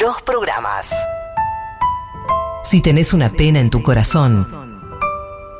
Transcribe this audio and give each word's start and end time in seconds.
los 0.00 0.20
programas. 0.22 0.90
Si 2.64 2.80
tenés 2.80 3.12
una 3.12 3.30
pena 3.30 3.60
en 3.60 3.70
tu 3.70 3.82
corazón, 3.82 4.48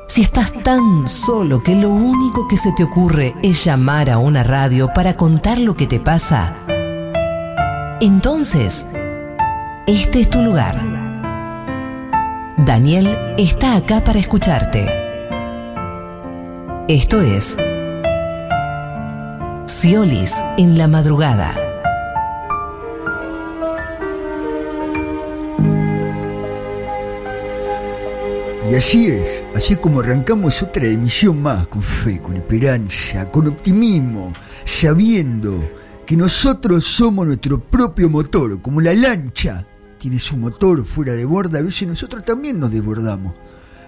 si 0.08 0.22
estás 0.22 0.52
tan 0.64 1.08
solo 1.08 1.62
que 1.62 1.76
lo 1.76 1.90
único 1.90 2.48
que 2.48 2.56
se 2.56 2.72
te 2.72 2.82
ocurre 2.82 3.36
es 3.42 3.64
llamar 3.64 4.10
a 4.10 4.18
una 4.18 4.42
radio 4.42 4.92
para 4.92 5.16
contar 5.16 5.58
lo 5.58 5.76
que 5.76 5.86
te 5.86 6.00
pasa, 6.00 6.56
entonces, 8.00 8.84
este 9.86 10.22
es 10.22 10.30
tu 10.30 10.42
lugar. 10.42 10.82
Daniel 12.56 13.36
está 13.38 13.76
acá 13.76 14.02
para 14.02 14.18
escucharte. 14.18 14.86
Esto 16.88 17.20
es 17.20 17.56
Ciolis 19.66 20.34
en 20.56 20.76
la 20.76 20.88
madrugada. 20.88 21.65
Y 28.68 28.74
así 28.74 29.06
es, 29.06 29.44
así 29.54 29.76
como 29.76 30.00
arrancamos 30.00 30.60
otra 30.60 30.86
emisión 30.86 31.40
más, 31.40 31.68
con 31.68 31.82
fe, 31.82 32.20
con 32.20 32.36
esperanza, 32.36 33.30
con 33.30 33.46
optimismo, 33.46 34.32
sabiendo 34.64 35.70
que 36.04 36.16
nosotros 36.16 36.84
somos 36.84 37.26
nuestro 37.26 37.60
propio 37.60 38.10
motor, 38.10 38.60
como 38.60 38.80
la 38.80 38.92
lancha 38.92 39.64
tiene 40.00 40.18
su 40.18 40.36
motor 40.36 40.84
fuera 40.84 41.12
de 41.12 41.24
borda, 41.24 41.60
a 41.60 41.62
veces 41.62 41.86
nosotros 41.86 42.24
también 42.24 42.58
nos 42.58 42.72
desbordamos, 42.72 43.34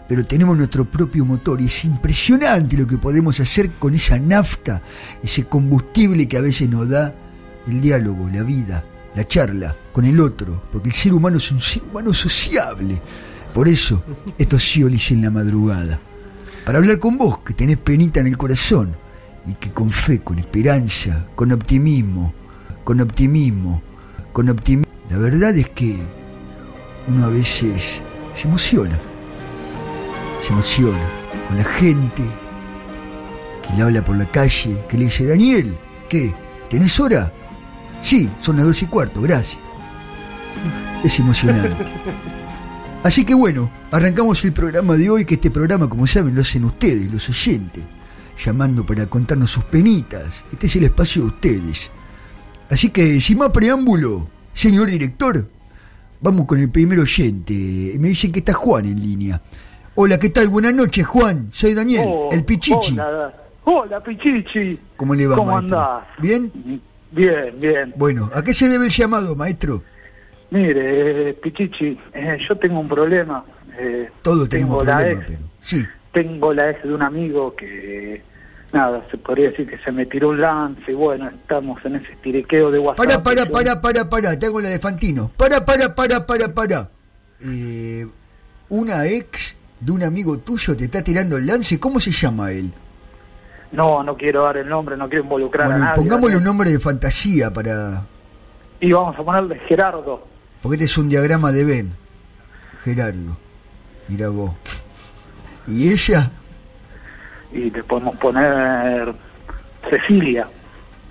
pero 0.08 0.24
tenemos 0.24 0.56
nuestro 0.56 0.88
propio 0.88 1.24
motor 1.24 1.60
y 1.60 1.66
es 1.66 1.84
impresionante 1.84 2.76
lo 2.76 2.86
que 2.86 2.98
podemos 2.98 3.40
hacer 3.40 3.70
con 3.80 3.96
esa 3.96 4.16
nafta, 4.16 4.80
ese 5.24 5.44
combustible 5.46 6.28
que 6.28 6.36
a 6.36 6.42
veces 6.42 6.68
nos 6.68 6.88
da 6.88 7.12
el 7.66 7.80
diálogo, 7.80 8.28
la 8.32 8.44
vida, 8.44 8.84
la 9.16 9.26
charla 9.26 9.74
con 9.92 10.04
el 10.04 10.20
otro, 10.20 10.62
porque 10.70 10.90
el 10.90 10.94
ser 10.94 11.14
humano 11.14 11.38
es 11.38 11.50
un 11.50 11.60
ser 11.60 11.82
humano 11.82 12.14
sociable 12.14 13.02
por 13.54 13.68
eso, 13.68 14.02
estos 14.36 14.62
Ciolis 14.62 15.10
en 15.10 15.22
la 15.22 15.30
madrugada. 15.30 16.00
Para 16.64 16.78
hablar 16.78 16.98
con 16.98 17.18
vos, 17.18 17.38
que 17.38 17.54
tenés 17.54 17.78
penita 17.78 18.20
en 18.20 18.26
el 18.26 18.36
corazón, 18.36 18.94
y 19.46 19.54
que 19.54 19.70
con 19.70 19.90
fe, 19.90 20.20
con 20.20 20.38
esperanza, 20.38 21.24
con 21.34 21.52
optimismo, 21.52 22.34
con 22.84 23.00
optimismo, 23.00 23.82
con 24.32 24.50
optimismo. 24.50 24.92
La 25.10 25.18
verdad 25.18 25.56
es 25.56 25.68
que 25.70 25.98
uno 27.08 27.24
a 27.24 27.28
veces 27.28 28.02
se 28.34 28.46
emociona. 28.46 29.00
Se 30.40 30.52
emociona 30.52 31.10
con 31.48 31.56
la 31.56 31.64
gente 31.64 32.22
que 33.66 33.74
le 33.74 33.82
habla 33.82 34.04
por 34.04 34.16
la 34.16 34.30
calle, 34.30 34.84
que 34.88 34.98
le 34.98 35.04
dice, 35.04 35.26
Daniel, 35.26 35.76
¿qué? 36.08 36.34
¿Tenés 36.68 37.00
hora? 37.00 37.32
Sí, 38.02 38.30
son 38.40 38.58
las 38.58 38.66
dos 38.66 38.82
y 38.82 38.86
cuarto, 38.86 39.22
gracias. 39.22 39.58
Es 41.02 41.18
emocionante. 41.18 41.86
Así 43.02 43.24
que 43.24 43.34
bueno, 43.34 43.70
arrancamos 43.90 44.44
el 44.44 44.52
programa 44.52 44.96
de 44.96 45.08
hoy, 45.08 45.24
que 45.24 45.34
este 45.34 45.50
programa, 45.50 45.88
como 45.88 46.06
saben, 46.06 46.34
lo 46.34 46.40
hacen 46.42 46.64
ustedes, 46.64 47.10
los 47.12 47.28
oyentes, 47.28 47.84
llamando 48.44 48.84
para 48.84 49.06
contarnos 49.06 49.50
sus 49.50 49.64
penitas. 49.64 50.44
Este 50.50 50.66
es 50.66 50.76
el 50.76 50.84
espacio 50.84 51.22
de 51.22 51.28
ustedes. 51.28 51.90
Así 52.70 52.90
que, 52.90 53.20
sin 53.20 53.38
más 53.38 53.50
preámbulo, 53.50 54.28
señor 54.52 54.88
director, 54.90 55.46
vamos 56.20 56.46
con 56.46 56.58
el 56.58 56.68
primer 56.70 56.98
oyente. 56.98 57.96
Me 57.98 58.08
dicen 58.08 58.32
que 58.32 58.40
está 58.40 58.52
Juan 58.52 58.84
en 58.84 59.00
línea. 59.00 59.40
Hola, 59.94 60.18
¿qué 60.18 60.28
tal? 60.28 60.48
Buenas 60.48 60.74
noches, 60.74 61.06
Juan. 61.06 61.48
Soy 61.52 61.74
Daniel, 61.74 62.04
Oh, 62.06 62.28
el 62.30 62.44
Pichichi. 62.44 62.92
Hola, 62.94 63.32
hola, 63.64 64.00
Pichichi. 64.02 64.78
¿Cómo 64.96 65.14
le 65.14 65.26
va, 65.26 65.36
¿Cómo 65.36 65.52
maestro? 65.52 65.80
andás? 65.80 66.04
¿Bien? 66.20 66.52
Bien, 67.10 67.54
bien. 67.58 67.94
Bueno, 67.96 68.30
¿a 68.34 68.42
qué 68.42 68.52
se 68.52 68.68
debe 68.68 68.86
el 68.86 68.92
llamado, 68.92 69.34
maestro? 69.34 69.82
Mire, 70.50 71.34
Pichichi, 71.34 71.98
eh, 72.14 72.38
yo 72.48 72.56
tengo 72.56 72.80
un 72.80 72.88
problema. 72.88 73.44
eh, 73.78 74.08
Todos 74.22 74.48
tenemos 74.48 74.78
tengo 74.78 74.84
la 74.84 74.96
problemas, 74.98 75.22
ex, 75.24 75.36
pero... 75.38 75.48
Sí. 75.60 75.86
Tengo 76.12 76.54
la 76.54 76.70
ex 76.70 76.82
de 76.82 76.94
un 76.94 77.02
amigo 77.02 77.54
que, 77.54 78.22
nada, 78.72 79.04
se 79.10 79.18
podría 79.18 79.50
decir 79.50 79.68
que 79.68 79.78
se 79.78 79.92
me 79.92 80.06
tiró 80.06 80.30
un 80.30 80.40
lance. 80.40 80.90
y 80.90 80.94
Bueno, 80.94 81.28
estamos 81.28 81.84
en 81.84 81.96
ese 81.96 82.16
tiriqueo 82.22 82.70
de 82.70 82.78
WhatsApp. 82.78 83.04
Para, 83.06 83.22
para, 83.22 83.46
para, 83.46 83.80
para, 83.80 84.08
para, 84.08 84.38
te 84.38 84.46
hago 84.46 84.60
la 84.60 84.70
de 84.70 84.78
Fantino. 84.78 85.30
Para, 85.36 85.64
para, 85.64 85.94
para, 85.94 86.26
para, 86.26 86.54
para. 86.54 86.88
Eh, 87.44 88.06
una 88.70 89.06
ex 89.06 89.56
de 89.80 89.92
un 89.92 90.02
amigo 90.02 90.38
tuyo 90.38 90.76
te 90.76 90.84
está 90.86 91.02
tirando 91.02 91.36
el 91.36 91.46
lance, 91.46 91.78
¿cómo 91.78 92.00
se 92.00 92.10
llama 92.10 92.50
él? 92.50 92.72
No, 93.70 94.02
no 94.02 94.16
quiero 94.16 94.44
dar 94.44 94.56
el 94.56 94.68
nombre, 94.68 94.96
no 94.96 95.08
quiero 95.08 95.24
involucrar 95.24 95.68
Bueno, 95.68 95.82
a 95.82 95.88
nadie. 95.90 96.02
pongámosle 96.02 96.36
un 96.38 96.42
¿no? 96.42 96.50
nombre 96.50 96.70
de 96.70 96.80
fantasía 96.80 97.52
para... 97.52 98.02
Y 98.80 98.90
vamos 98.92 99.16
a 99.18 99.22
ponerle 99.22 99.58
Gerardo. 99.68 100.26
Porque 100.62 100.76
este 100.76 100.84
es 100.86 100.98
un 100.98 101.08
diagrama 101.08 101.52
de 101.52 101.64
Ben. 101.64 101.90
Gerardo. 102.84 103.36
Mira 104.08 104.28
vos. 104.28 104.52
¿Y 105.66 105.92
ella? 105.92 106.30
Y 107.52 107.70
le 107.70 107.82
podemos 107.82 108.16
poner 108.16 109.14
Cecilia. 109.90 110.48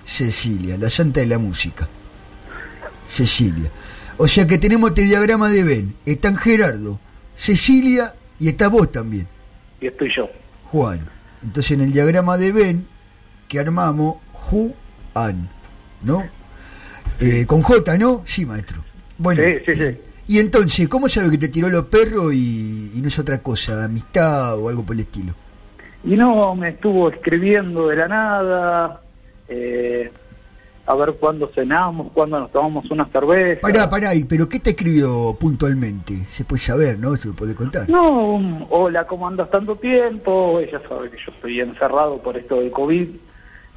Cecilia, 0.04 0.76
la 0.76 0.90
santa 0.90 1.20
de 1.20 1.26
la 1.26 1.38
música. 1.38 1.88
Cecilia. 3.06 3.70
O 4.16 4.26
sea 4.26 4.46
que 4.46 4.58
tenemos 4.58 4.90
este 4.90 5.02
diagrama 5.02 5.48
de 5.48 5.64
Ben. 5.64 5.94
Están 6.04 6.36
Gerardo, 6.36 6.98
Cecilia 7.36 8.14
y 8.38 8.48
está 8.48 8.68
vos 8.68 8.90
también. 8.90 9.28
Y 9.80 9.86
estoy 9.86 10.10
yo. 10.14 10.28
Juan. 10.64 11.08
Entonces 11.42 11.72
en 11.72 11.82
el 11.82 11.92
diagrama 11.92 12.36
de 12.36 12.52
Ben 12.52 12.86
que 13.48 13.60
armamos, 13.60 14.16
Juan, 14.32 15.48
¿no? 16.02 16.24
Eh, 17.20 17.46
con 17.46 17.62
J, 17.62 17.96
¿no? 17.98 18.22
Sí, 18.24 18.44
maestro. 18.44 18.84
Bueno, 19.18 19.42
Sí, 19.42 19.58
sí, 19.66 19.74
sí. 19.74 19.96
y 20.28 20.38
entonces, 20.38 20.88
¿cómo 20.88 21.08
sabe 21.08 21.30
que 21.30 21.38
te 21.38 21.48
tiró 21.48 21.68
los 21.68 21.84
perros 21.86 22.32
y, 22.32 22.92
y 22.94 23.00
no 23.00 23.08
es 23.08 23.18
otra 23.18 23.38
cosa, 23.42 23.84
amistad 23.84 24.56
o 24.58 24.68
algo 24.68 24.82
por 24.84 24.94
el 24.94 25.00
estilo? 25.00 25.34
Y 26.04 26.16
no, 26.16 26.54
me 26.54 26.68
estuvo 26.70 27.10
escribiendo 27.10 27.88
de 27.88 27.96
la 27.96 28.08
nada, 28.08 29.00
eh, 29.48 30.10
a 30.86 30.94
ver 30.94 31.14
cuándo 31.14 31.50
cenamos, 31.54 32.12
cuándo 32.14 32.38
nos 32.38 32.52
tomamos 32.52 32.90
una 32.90 33.04
cerveza. 33.06 33.60
Pará, 33.60 33.90
pará, 33.90 34.14
y, 34.14 34.24
pero 34.24 34.48
¿qué 34.48 34.60
te 34.60 34.70
escribió 34.70 35.36
puntualmente? 35.38 36.24
Se 36.28 36.44
puede 36.44 36.62
saber, 36.62 36.98
¿no? 36.98 37.16
Se 37.16 37.28
puede 37.32 37.54
contar. 37.54 37.90
No, 37.90 38.34
un, 38.34 38.64
hola, 38.70 39.06
¿cómo 39.06 39.26
andas 39.26 39.50
tanto 39.50 39.76
tiempo? 39.76 40.60
Ella 40.60 40.80
sabe 40.88 41.10
que 41.10 41.16
yo 41.16 41.32
estoy 41.32 41.60
encerrado 41.60 42.22
por 42.22 42.36
esto 42.38 42.60
del 42.60 42.70
COVID. 42.70 43.08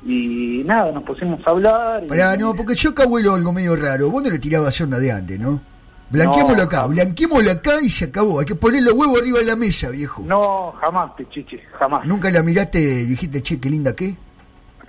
Y 0.03 0.63
nada, 0.65 0.91
nos 0.91 1.03
pusimos 1.03 1.39
a 1.45 1.49
hablar. 1.51 2.03
y- 2.03 2.07
Pará, 2.07 2.35
no, 2.35 2.55
porque 2.55 2.75
yo 2.75 2.89
acá 2.89 3.05
huelo 3.05 3.35
algo 3.35 3.51
medio 3.53 3.75
raro. 3.75 4.09
Vos 4.09 4.23
no 4.23 4.29
le 4.29 4.39
tirabas 4.39 4.79
onda 4.81 4.99
de 4.99 5.11
antes, 5.11 5.39
¿no? 5.39 5.61
Blanqueémoslo 6.09 6.57
No. 6.57 6.63
acá, 6.63 6.85
blanqueémoslo 6.87 7.51
acá 7.51 7.73
y 7.81 7.89
se 7.89 8.05
acabó. 8.05 8.39
Hay 8.39 8.45
que 8.45 8.55
poner 8.55 8.83
los 8.83 8.93
huevos 8.93 9.19
arriba 9.21 9.39
de 9.39 9.45
la 9.45 9.55
mesa, 9.55 9.89
viejo. 9.91 10.23
No, 10.25 10.73
jamás, 10.81 11.11
Pichichi, 11.15 11.57
jamás. 11.79 12.05
¿Nunca 12.05 12.29
la 12.31 12.43
miraste 12.43 12.81
y 12.81 13.05
dijiste, 13.05 13.41
che, 13.43 13.59
qué 13.59 13.69
linda 13.69 13.95
que? 13.95 14.15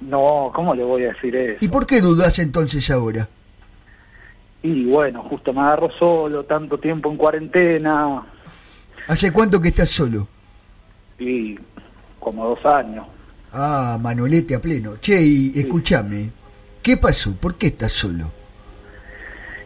No, 0.01 0.51
¿cómo 0.55 0.75
le 0.75 0.83
voy 0.83 1.05
a 1.05 1.13
decir 1.13 1.37
eso? 1.37 1.59
¿Y 1.65 1.69
por 1.69 1.87
qué 1.87 2.01
dudás 2.01 2.39
entonces 2.41 2.91
ahora? 2.91 3.29
Y 4.65 4.87
bueno, 4.87 5.23
justo 5.25 5.53
me 5.53 5.61
agarró 5.61 5.91
solo, 5.99 6.45
tanto 6.45 6.79
tiempo 6.79 7.11
en 7.11 7.17
cuarentena, 7.17 8.23
¿Hace 9.09 9.33
cuánto 9.33 9.61
que 9.61 9.69
estás 9.69 9.89
solo? 9.91 10.27
y 11.19 11.57
como 12.19 12.47
dos 12.49 12.65
años. 12.67 13.07
Ah, 13.53 13.99
manolete 14.01 14.55
a 14.55 14.61
pleno. 14.61 14.97
Che, 15.01 15.21
y 15.23 15.53
escúchame, 15.59 16.31
¿qué 16.83 16.97
pasó? 16.97 17.35
¿Por 17.35 17.57
qué 17.57 17.69
estás 17.69 17.93
solo? 17.93 18.31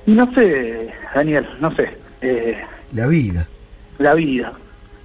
Y 0.06 0.12
no 0.12 0.32
sé, 0.34 0.90
Daniel, 1.14 1.46
no 1.60 1.74
sé, 1.74 1.96
eh, 2.20 2.58
La 2.92 3.06
vida. 3.06 3.46
la 3.98 4.14
vida, 4.14 4.52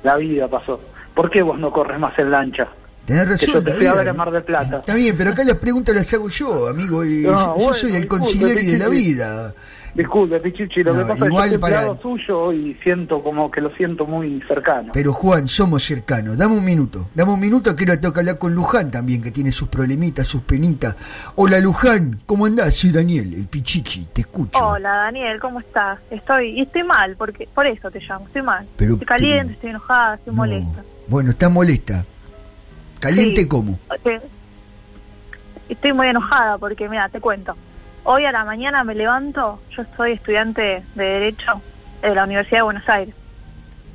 la 0.04 0.18
vida 0.18 0.48
pasó. 0.48 0.80
¿Por 1.14 1.30
qué 1.30 1.42
vos 1.42 1.60
no 1.60 1.72
corres 1.72 2.00
más 2.00 2.18
en 2.20 2.32
lancha? 2.32 2.68
Tenés 3.12 3.30
razón. 3.30 3.54
yo 3.54 3.64
te 3.64 4.10
a. 4.10 4.14
Mar 4.14 4.32
del 4.32 4.44
Plata. 4.44 4.78
Está 4.80 4.96
bien, 4.96 5.16
pero 5.18 5.32
acá 5.32 5.44
las 5.44 5.58
preguntas 5.58 5.94
las 5.96 6.14
hago 6.14 6.30
yo, 6.30 6.68
amigo. 6.68 7.04
Y 7.06 7.22
No, 7.24 7.58
yo, 7.60 7.74
soy 7.74 7.96
el 7.96 8.08
conciliere 8.08 8.64
de 8.64 8.78
la 8.78 8.90
vida. 8.90 9.54
Disculpe, 9.94 10.40
Pichichi, 10.40 10.84
lo 10.84 10.94
No, 10.94 11.00
que 11.00 11.06
pasa 11.06 11.14
es 11.16 11.20
que 11.20 11.28
igual 11.28 11.46
yo 11.50 11.52
soy 11.56 11.60
para- 11.60 11.76
empleado 11.88 12.02
suyo 12.02 12.54
y 12.54 12.74
siento 12.82 13.22
como 13.22 13.52
que 13.52 13.60
lo 13.60 13.76
siento 13.76 14.06
muy 14.06 14.42
cercano. 14.48 14.92
Pero 14.94 15.12
Juan, 15.12 15.50
somos 15.50 15.84
cercanos. 15.84 16.38
Dame 16.38 16.56
un 16.56 16.64
minuto. 16.64 17.10
Dame 17.14 17.34
un 17.34 17.40
minuto 17.42 17.76
que 17.76 17.84
ahora 17.84 18.00
toca 18.00 18.22
hablar 18.22 18.38
con 18.38 18.56
Luján 18.56 18.90
también, 18.90 19.22
que 19.22 19.32
tiene 19.32 19.52
sus 19.52 19.68
problemitas, 19.68 20.28
sus 20.28 20.44
penitas. 20.44 20.96
Hola 21.36 21.60
Luján, 21.60 22.22
¿cómo 22.26 22.46
andás? 22.46 22.74
Soy 22.76 22.92
Daniel, 22.92 23.34
el 23.34 23.48
Pichichi, 23.48 24.08
te 24.14 24.22
escucho. 24.22 24.58
Hola 24.66 24.92
Daniel, 24.94 25.42
¿cómo 25.42 25.60
estás? 25.60 26.00
Estoy, 26.10 26.52
y 26.58 26.62
estoy 26.62 26.84
mal, 26.84 27.18
porque 27.18 27.50
por 27.54 27.68
eso 27.68 27.92
te 27.92 28.00
llamo, 28.00 28.28
estoy 28.28 28.44
mal. 28.44 28.66
Pero- 28.78 28.94
estoy 28.94 29.08
caliente, 29.08 29.44
pero- 29.44 29.54
estoy 29.56 29.70
enojada, 29.72 30.16
estoy 30.16 30.32
No. 30.34 30.38
molesta. 30.38 30.84
Bueno, 31.10 31.32
está 31.32 31.50
molesta. 31.50 32.06
¿Caliente 33.02 33.42
Sí. 33.42 33.48
cómo? 33.48 33.78
Estoy 35.68 35.94
muy 35.94 36.08
enojada 36.08 36.58
porque, 36.58 36.88
mira, 36.88 37.10
te 37.10 37.20
cuento. 37.20 37.56
Hoy 38.04 38.26
a 38.26 38.32
la 38.32 38.46
mañana 38.46 38.84
me 38.84 38.96
levanto, 38.96 39.60
yo 39.76 39.84
soy 39.98 40.14
estudiante 40.14 40.62
de 40.96 41.04
Derecho 41.04 41.62
de 42.02 42.16
la 42.16 42.24
Universidad 42.24 42.60
de 42.60 42.64
Buenos 42.64 42.88
Aires. 42.90 43.16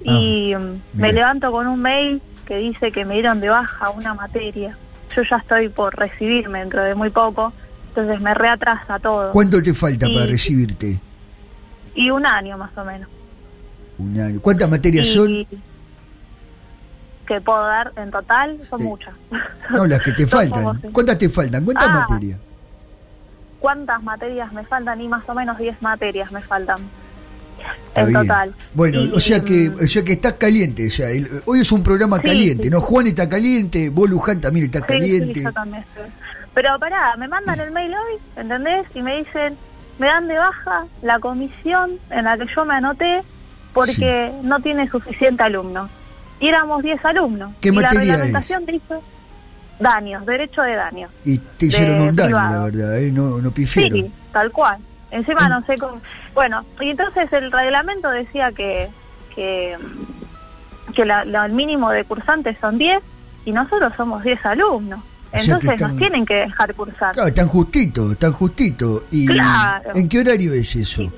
Y 0.03 0.55
mm, 0.55 0.81
me 1.01 1.13
levanto 1.13 1.51
con 1.51 1.67
un 1.67 1.81
mail 1.81 2.21
que 2.47 2.57
dice 2.59 2.93
que 2.93 3.05
me 3.05 3.15
dieron 3.15 3.41
de 3.41 3.49
baja 3.49 3.91
una 3.91 4.15
materia. 4.15 4.77
Yo 5.15 5.23
ya 5.23 5.37
estoy 5.37 5.69
por 5.69 5.97
recibirme 5.97 6.61
dentro 6.61 6.83
de 6.83 6.95
muy 6.95 7.11
poco, 7.11 7.53
entonces 7.89 8.21
me 8.21 8.35
reatrasa 8.35 8.99
todo. 8.99 9.33
¿Cuánto 9.33 9.63
te 9.63 9.73
falta 9.75 10.07
Y- 10.09 10.15
para 10.15 10.27
recibirte? 10.27 10.99
Y 11.95 12.11
un 12.11 12.27
año 12.27 12.59
más 12.59 12.77
o 12.77 12.85
menos. 12.85 13.09
Un 13.99 14.21
año. 14.21 14.41
¿Cuántas 14.41 14.69
materias 14.69 15.07
Y- 15.07 15.13
son? 15.15 15.47
Que 17.27 17.41
puedo 17.41 17.63
dar 17.63 17.93
en 17.97 18.11
total, 18.11 18.59
son 18.69 18.79
Sí. 18.79 18.85
muchas. 18.85 19.15
No, 19.71 19.85
las 19.87 20.01
que 20.01 20.13
te 20.13 20.27
faltan. 20.27 20.63
como 20.65 20.93
¿Cuántas 20.93 21.19
te 21.19 21.29
faltan? 21.29 21.65
¿Cuántas 21.65 21.89
Ah. 21.89 22.07
materias? 22.09 22.39
¿Cuántas 23.61 24.03
materias 24.03 24.53
me 24.53 24.65
faltan? 24.65 25.01
Y 25.01 25.09
más 25.09 25.29
o 25.29 25.35
menos 25.35 25.59
10 25.59 25.81
materias 25.83 26.31
me 26.31 26.41
faltan. 26.43 26.79
Está 27.89 28.03
en 28.03 28.09
bien. 28.09 28.21
total. 28.21 28.55
Bueno, 28.75 29.01
Y, 29.01 29.13
o 29.13 29.21
sea 29.21 29.41
que 29.43 29.71
mm, 29.71 29.85
o 29.85 29.89
sea 29.89 30.05
que 30.05 30.13
estás 30.13 30.35
caliente, 30.35 30.87
o 30.87 30.91
sea, 30.91 31.09
el- 31.11 31.43
hoy 31.47 31.61
es 31.61 31.73
un 31.73 31.83
programa 31.83 32.19
Sí, 32.19 32.23
caliente. 32.25 32.71
¿no? 32.71 32.81
Juan 32.81 33.07
está 33.09 33.29
caliente, 33.29 33.89
vos 33.89 34.09
Luján 34.09 34.41
también 34.41 34.67
está 34.67 34.83
caliente. 34.83 35.43
yo 35.43 35.53
también 35.53 35.83
estoy. 35.83 36.05
Pero 36.55 36.79
pará, 36.79 37.17
me 37.17 37.27
mandan 37.29 37.59
el 37.59 37.71
mail 37.73 37.93
hoy, 37.93 38.21
¿entendés? 38.37 38.87
Y 38.95 39.03
me 39.03 39.17
dicen, 39.19 39.57
me 39.99 40.07
dan 40.07 40.29
de 40.29 40.39
baja 40.39 40.87
la 41.03 41.19
comisión 41.19 41.99
en 42.11 42.25
la 42.25 42.39
que 42.39 42.47
yo 42.55 42.65
me 42.65 42.75
anoté 42.75 43.23
porque 43.73 44.31
no 44.43 44.61
tiene 44.61 44.89
suficiente 44.89 45.43
alumnos. 45.43 45.91
Y 46.41 46.49
éramos 46.49 46.83
10 46.83 47.05
alumnos. 47.05 47.53
¿Qué 47.61 47.69
y 47.69 47.73
la 47.73 47.81
materia 47.83 48.03
es? 48.03 48.09
reglamentación 48.21 48.67
dice 48.67 48.95
daños, 49.79 50.25
derecho 50.27 50.63
de 50.63 50.75
daños. 50.75 51.11
Y 51.25 51.39
te 51.39 51.67
hicieron 51.67 52.01
un 52.01 52.17
daño, 52.17 52.29
privado. 52.29 52.59
la 52.59 52.65
verdad, 52.65 52.99
¿eh? 52.99 53.11
No, 53.13 53.39
no 53.41 53.51
pifieron. 53.51 53.93
Sí, 53.99 54.11
tal 54.33 54.51
cual. 54.53 54.79
Encima 55.11 55.49
no 55.49 55.65
sé 55.67 55.77
cómo... 55.79 56.01
Bueno, 56.35 56.65
y 56.81 56.91
entonces 56.91 57.33
el 57.33 57.51
reglamento 57.53 58.11
decía 58.11 58.53
que, 58.53 58.89
que, 59.35 59.77
que 60.95 61.05
la- 61.05 61.25
la- 61.25 61.47
el 61.47 61.53
mínimo 61.53 61.91
de 61.91 62.05
cursantes 62.05 62.57
son 62.61 62.77
10 62.79 63.01
y 63.45 63.53
nosotros 63.53 63.93
somos 63.97 64.23
10 64.23 64.45
alumnos. 64.45 65.01
O 65.33 65.37
Entonces 65.39 65.71
están- 65.71 65.91
nos 65.91 65.99
tienen 65.99 66.25
que 66.27 66.35
dejar 66.35 66.75
cursar. 66.75 67.15
Claro, 67.15 67.33
tan 67.33 67.49
justito, 67.49 68.15
tan 68.17 68.33
justito. 68.33 69.05
¿Y 69.11 69.27
Claro. 69.27 69.91
en 69.95 70.09
qué 70.09 70.21
horario 70.21 70.53
es 70.55 70.75
eso? 70.77 71.11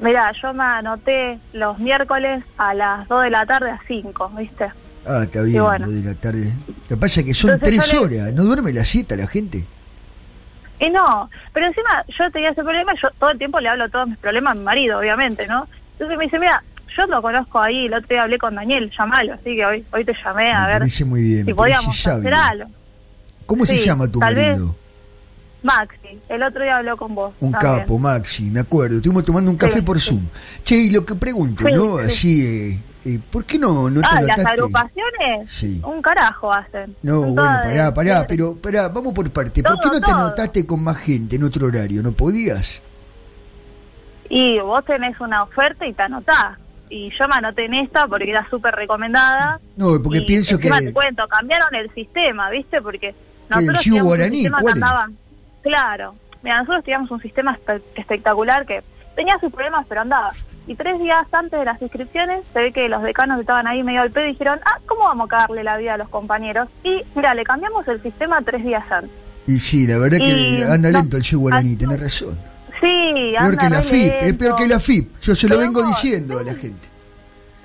Mirá, 0.00 0.32
yo 0.42 0.52
me 0.54 0.64
anoté 0.64 1.38
los 1.52 1.78
miércoles 1.78 2.42
a 2.56 2.72
las 2.74 3.06
2 3.08 3.22
de 3.24 3.30
la 3.30 3.44
tarde 3.44 3.70
a 3.70 3.80
5, 3.86 4.30
¿viste? 4.36 4.70
Ah, 5.06 5.22
está 5.24 5.42
bien, 5.42 5.62
bueno. 5.62 5.86
lo 5.86 5.92
de 5.92 6.02
la 6.02 6.14
tarde. 6.14 6.52
Lo 6.82 6.88
que 6.88 6.96
pasa 6.96 7.20
es 7.20 7.26
que 7.26 7.34
son 7.34 7.50
Entonces 7.52 7.78
tres 7.80 7.92
yo 7.92 8.08
le- 8.08 8.20
horas, 8.22 8.32
¿no 8.34 8.44
duerme 8.44 8.72
la 8.72 8.84
siesta 8.84 9.16
la 9.16 9.26
gente? 9.26 9.64
Y 10.78 10.88
no, 10.88 11.28
pero 11.52 11.66
encima 11.66 12.04
yo 12.18 12.30
tenía 12.30 12.50
ese 12.50 12.62
problema, 12.62 12.92
yo 13.02 13.10
todo 13.18 13.30
el 13.30 13.38
tiempo 13.38 13.60
le 13.60 13.68
hablo 13.68 13.88
todos 13.90 14.08
mis 14.08 14.18
problemas 14.18 14.52
a 14.52 14.54
mi 14.54 14.64
marido, 14.64 14.98
obviamente, 14.98 15.46
¿no? 15.46 15.68
Entonces 15.92 16.16
me 16.16 16.24
dice, 16.24 16.38
mira, 16.38 16.62
yo 16.96 17.06
lo 17.06 17.20
conozco 17.20 17.60
ahí, 17.60 17.84
el 17.86 17.92
otro 17.94 18.06
día 18.08 18.22
hablé 18.22 18.38
con 18.38 18.54
Daniel, 18.54 18.90
llamalo, 18.98 19.34
así 19.34 19.54
que 19.56 19.66
hoy 19.66 19.84
hoy 19.92 20.04
te 20.06 20.14
llamé 20.24 20.50
a 20.52 20.66
Me 20.66 20.78
ver 20.78 20.88
muy 21.06 21.22
bien, 21.22 21.44
si 21.46 21.52
podíamos 21.52 22.06
hacer 22.06 22.32
algo. 22.34 22.70
¿Cómo 23.44 23.66
se 23.66 23.76
llama 23.84 24.08
tu 24.08 24.20
vez 24.20 24.34
marido? 24.34 24.74
Maxi, 25.62 26.18
el 26.28 26.42
otro 26.42 26.62
día 26.62 26.78
habló 26.78 26.96
con 26.96 27.14
vos. 27.14 27.34
Un 27.40 27.52
también. 27.52 27.78
capo, 27.80 27.98
Maxi, 27.98 28.44
me 28.44 28.60
acuerdo. 28.60 28.96
Estuvimos 28.96 29.24
tomando 29.24 29.50
un 29.50 29.56
café 29.56 29.74
Sí, 29.76 29.82
por 29.82 30.00
sí. 30.00 30.08
Zoom. 30.10 30.26
Che, 30.64 30.76
y 30.76 30.90
lo 30.90 31.04
que 31.04 31.14
pregunto, 31.14 31.64
Sí, 31.66 31.72
¿no? 31.74 31.98
sí. 31.98 32.04
Así, 32.06 32.46
eh, 32.46 32.78
eh, 33.04 33.18
¿por 33.30 33.44
qué 33.44 33.58
no, 33.58 33.88
no 33.90 34.00
te 34.00 34.08
Ah, 34.10 34.20
las 34.22 34.44
agrupaciones, 34.46 35.50
Sí. 35.50 35.80
un 35.84 36.00
carajo 36.02 36.52
hacen. 36.52 36.96
No, 37.02 37.22
Son 37.22 37.34
bueno, 37.34 37.50
pará, 37.64 37.92
pará, 37.94 38.20
de- 38.20 38.26
pero 38.26 38.54
pará, 38.56 38.88
vamos 38.88 39.12
por 39.14 39.30
parte. 39.30 39.62
¿Por 39.62 39.78
qué 39.80 39.88
Todo, 39.88 39.92
no 39.94 40.00
te 40.00 40.10
anotaste 40.10 40.66
con 40.66 40.82
más 40.82 40.96
gente 40.98 41.36
en 41.36 41.44
otro 41.44 41.66
horario? 41.66 42.02
¿No 42.02 42.12
podías? 42.12 42.80
Y 44.28 44.58
vos 44.60 44.84
tenés 44.84 45.18
una 45.20 45.42
oferta 45.42 45.86
y 45.86 45.92
te 45.92 46.02
anotás. 46.02 46.56
Y 46.88 47.10
yo 47.18 47.28
me 47.28 47.36
anoté 47.36 47.66
en 47.66 47.74
esta 47.74 48.06
porque 48.06 48.30
era 48.30 48.48
súper 48.48 48.74
recomendada. 48.74 49.60
No, 49.76 50.00
porque 50.02 50.18
Y 50.18 50.26
pienso 50.26 50.58
que... 50.58 50.70
te 50.70 50.92
cuento, 50.92 51.26
cambiaron 51.28 51.74
el 51.74 51.92
sistema, 51.94 52.50
¿viste? 52.50 52.80
Porque 52.82 53.14
nosotros 53.48 53.80
Chivo 53.80 53.96
teníamos 53.96 54.08
Guaraní, 54.08 54.48
cuál 54.50 54.66
es? 54.66 54.72
andaba... 54.74 55.10
Claro. 55.62 56.14
Mira, 56.42 56.58
nosotros 56.60 56.84
teníamos 56.84 57.10
un 57.10 57.20
sistema 57.20 57.58
espe- 57.58 57.82
espectacular 57.96 58.64
que 58.66 58.82
tenía 59.14 59.38
sus 59.38 59.52
problemas, 59.52 59.84
pero 59.88 60.00
andaba. 60.00 60.32
Y 60.66 60.74
tres 60.74 60.98
días 61.00 61.26
antes 61.32 61.58
de 61.58 61.64
las 61.64 61.80
inscripciones, 61.82 62.44
se 62.52 62.60
ve 62.60 62.72
que 62.72 62.88
los 62.88 63.02
decanos 63.02 63.40
estaban 63.40 63.66
ahí 63.66 63.82
medio 63.82 64.02
al 64.02 64.10
pedo 64.10 64.24
y 64.26 64.28
dijeron, 64.32 64.60
ah, 64.64 64.78
¿cómo 64.86 65.04
vamos 65.04 65.26
a 65.26 65.28
cagarle 65.28 65.64
la 65.64 65.76
vida 65.76 65.94
a 65.94 65.96
los 65.96 66.08
compañeros? 66.08 66.68
Y, 66.84 67.02
mira, 67.14 67.34
le 67.34 67.44
cambiamos 67.44 67.86
el 67.88 68.00
sistema 68.02 68.40
tres 68.42 68.62
días 68.64 68.84
antes. 68.90 69.10
Y 69.46 69.58
sí, 69.58 69.86
la 69.86 69.98
verdad 69.98 70.18
que 70.18 70.24
Y 70.28 70.62
anda 70.62 70.90
no, 70.90 70.98
lento 70.98 71.16
el 71.16 71.22
Chivo 71.22 71.42
Guaraní, 71.42 71.70
así- 71.70 71.76
tenés 71.76 72.00
razón. 72.00 72.38
Sí, 72.80 73.12
Peor 73.32 73.36
anda 73.44 73.62
que 73.62 73.70
la 73.70 73.82
FIP, 73.82 74.12
es 74.22 74.34
peor 74.34 74.56
que 74.56 74.68
la 74.68 74.80
FIP. 74.80 75.20
Yo 75.20 75.34
se 75.34 75.48
lo 75.48 75.58
vengo 75.58 75.82
no, 75.82 75.88
diciendo 75.88 76.38
a 76.38 76.42
la 76.42 76.54
gente. 76.54 76.88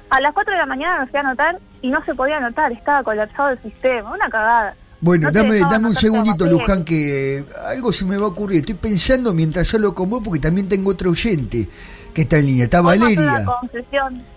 A 0.09 0.19
las 0.19 0.33
4 0.33 0.51
de 0.53 0.57
la 0.59 0.65
mañana 0.65 1.01
me 1.01 1.07
fui 1.07 1.17
a 1.17 1.21
anotar 1.21 1.59
y 1.81 1.89
no 1.89 2.03
se 2.05 2.13
podía 2.15 2.37
anotar, 2.37 2.71
estaba 2.71 3.03
colapsado 3.03 3.49
el 3.51 3.61
sistema, 3.61 4.11
una 4.11 4.29
cagada. 4.29 4.75
Bueno, 5.05 5.27
No 5.27 5.39
dame, 5.39 5.59
dame 5.59 5.87
un 5.89 5.95
segundito. 5.95 6.47
Luján, 6.47 6.83
que 6.83 7.45
algo 7.67 7.93
se 7.93 8.05
me 8.05 8.17
va 8.17 8.25
a 8.25 8.29
ocurrir. 8.29 8.61
Estoy 8.61 8.73
pensando 8.73 9.35
mientras 9.35 9.71
hablo 9.75 9.93
con 9.93 10.09
vos, 10.09 10.23
porque 10.25 10.39
también 10.39 10.67
tengo 10.67 10.89
otro 10.89 11.11
oyente 11.11 11.69
que 12.11 12.23
está 12.23 12.39
en 12.39 12.47
línea. 12.47 12.63
Está 12.63 12.81
Valeria. 12.81 13.45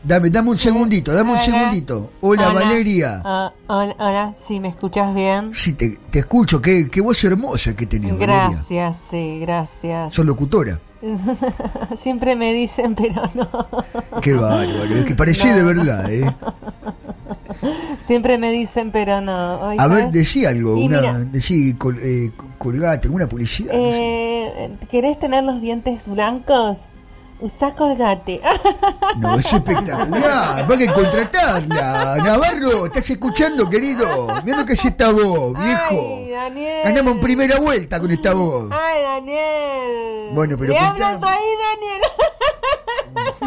Dame, 0.05 0.29
dame 0.29 0.50
un 0.50 0.59
segundito, 0.59 1.15
dame 1.15 1.32
un 1.32 1.41
segundito. 1.41 2.11
Hola, 2.20 2.50
Valeria. 2.53 3.23
Ah, 3.25 3.50
hola, 3.67 3.97
hola, 3.99 4.35
sí, 4.47 4.61
¿me 4.61 4.69
escuchas 4.69 5.15
bien? 5.15 5.55
Sí, 5.55 5.73
te, 5.73 5.99
te 6.11 6.19
escucho. 6.19 6.61
Qué, 6.61 6.91
qué 6.91 7.00
voz 7.00 7.25
hermosa 7.25 7.75
que 7.75 7.87
tenés, 7.87 8.12
Valeria. 8.12 8.50
Gracias, 8.50 8.97
sí, 9.11 9.38
gracias. 9.41 10.12
Sos 10.12 10.26
locutora. 10.26 10.79
Siempre 12.03 12.37
me 12.37 12.53
dicen, 12.53 12.94
pero 12.94 13.23
no. 13.35 14.21
Qué 14.21 14.35
bárbaro. 14.35 14.97
Es 14.97 15.06
que 15.06 15.14
parecía 15.14 15.55
de 15.55 15.62
verdad, 15.62 16.12
¿eh? 16.12 16.31
Siempre 18.06 18.38
me 18.38 18.50
dicen, 18.52 18.90
pero 18.90 19.20
no. 19.20 19.70
A 19.78 19.87
ver, 19.88 20.10
decí 20.10 20.44
algo. 20.46 20.75
Una, 20.76 21.19
decí 21.20 21.75
col- 21.75 21.99
eh, 22.00 22.31
colgate, 22.58 23.06
alguna 23.08 23.28
publicidad. 23.28 23.72
no 23.75 23.78
sé. 23.90 24.46
eh, 24.46 24.70
¿Querés 24.90 25.19
tener 25.19 25.44
los 25.44 25.60
dientes 25.60 26.06
blancos? 26.06 26.78
Usá 27.40 27.72
colgate. 27.76 28.40
No, 29.19 29.38
es 29.38 29.52
espectacular. 29.52 30.69
Va 30.69 30.75
a 30.75 30.93
contratarla. 30.93 32.16
Navarro, 32.25 32.87
¿estás 32.87 33.08
escuchando, 33.10 33.70
querido? 33.70 34.26
Mira 34.44 34.56
lo 34.58 34.66
que 34.66 34.72
es 34.72 34.84
esta 34.84 35.12
voz, 35.12 35.52
viejo. 35.56 36.16
Ay, 36.19 36.31
Daniel. 36.31 36.81
Ganamos 36.84 37.14
en 37.14 37.20
primera 37.20 37.61
vuelta 37.61 38.00
con 38.00 38.11
esta 38.11 38.34
voz. 38.34 38.69
Ay, 38.72 39.02
Daniel. 39.02 40.31
Bueno, 40.34 40.56
pero 40.58 40.72
Le 40.72 40.81
país, 40.81 41.20
Daniel. 41.20 42.02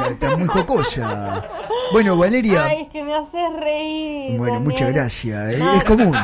Está 0.09 0.35
muy 0.37 0.47
jocosa. 0.47 1.47
Bueno, 1.91 2.17
Valeria. 2.17 2.65
Ay, 2.65 2.81
es 2.83 2.87
que 2.89 3.03
me 3.03 3.13
haces 3.13 3.53
reír. 3.59 4.37
Bueno, 4.37 4.59
muchas 4.59 4.91
gracias. 4.93 5.53
eh. 5.53 5.57
No, 5.59 5.73
Es 5.73 5.83
común. 5.83 6.15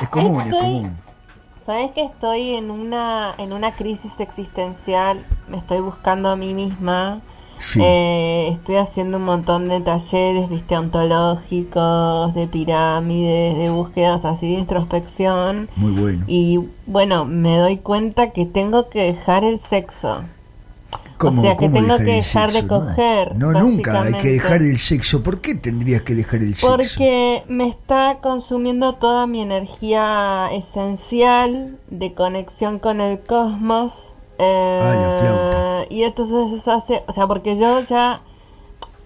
Es 0.00 0.08
común, 0.08 0.40
es 0.40 0.46
Estoy- 0.46 0.60
común. 0.60 0.96
Sabes 1.66 1.92
que 1.92 2.02
estoy 2.04 2.56
en 2.56 2.72
una 2.72 3.34
en 3.38 3.52
una 3.52 3.70
crisis 3.72 4.10
existencial, 4.18 5.24
me 5.48 5.58
estoy 5.58 5.78
buscando 5.80 6.28
a 6.28 6.34
mí 6.36 6.54
misma. 6.54 7.20
Sí. 7.58 7.78
Eh, 7.80 8.48
estoy 8.52 8.74
haciendo 8.76 9.18
un 9.18 9.24
montón 9.24 9.68
de 9.68 9.80
talleres, 9.80 10.48
viste, 10.48 10.76
ontológicos, 10.76 12.34
de 12.34 12.48
pirámides, 12.48 13.56
de 13.56 13.70
búsquedas 13.70 14.24
así 14.24 14.52
de 14.54 14.58
introspección. 14.60 15.68
Muy 15.76 15.92
bueno. 15.92 16.24
Y 16.26 16.58
bueno, 16.86 17.24
me 17.24 17.56
doy 17.58 17.76
cuenta 17.78 18.30
que 18.30 18.44
tengo 18.46 18.88
que 18.88 19.04
dejar 19.12 19.44
el 19.44 19.60
sexo. 19.60 20.22
¿Cómo, 21.22 21.40
o 21.42 21.44
sea, 21.44 21.56
que 21.56 21.68
tengo 21.68 21.96
que 21.96 22.02
dejar 22.04 22.50
de 22.52 22.60
sexo? 22.60 22.74
No. 22.78 22.86
coger, 22.86 23.36
No, 23.36 23.52
nunca 23.52 24.02
hay 24.02 24.12
que 24.14 24.28
dejar 24.32 24.62
el 24.62 24.78
sexo. 24.78 25.22
¿Por 25.22 25.40
qué 25.40 25.54
tendrías 25.54 26.02
que 26.02 26.14
dejar 26.14 26.40
el 26.42 26.54
sexo? 26.54 26.68
Porque 26.68 27.42
me 27.48 27.68
está 27.68 28.18
consumiendo 28.20 28.94
toda 28.96 29.26
mi 29.26 29.40
energía 29.40 30.48
esencial 30.52 31.78
de 31.88 32.14
conexión 32.14 32.78
con 32.78 33.00
el 33.00 33.20
cosmos. 33.20 33.92
eh, 34.38 34.80
Ah, 34.82 34.94
la 34.94 35.18
flauta. 35.20 35.94
Y 35.94 36.02
entonces 36.02 36.52
eso 36.60 36.72
hace, 36.72 37.02
o 37.06 37.12
sea, 37.12 37.26
porque 37.26 37.56
yo 37.58 37.80
ya, 37.80 38.22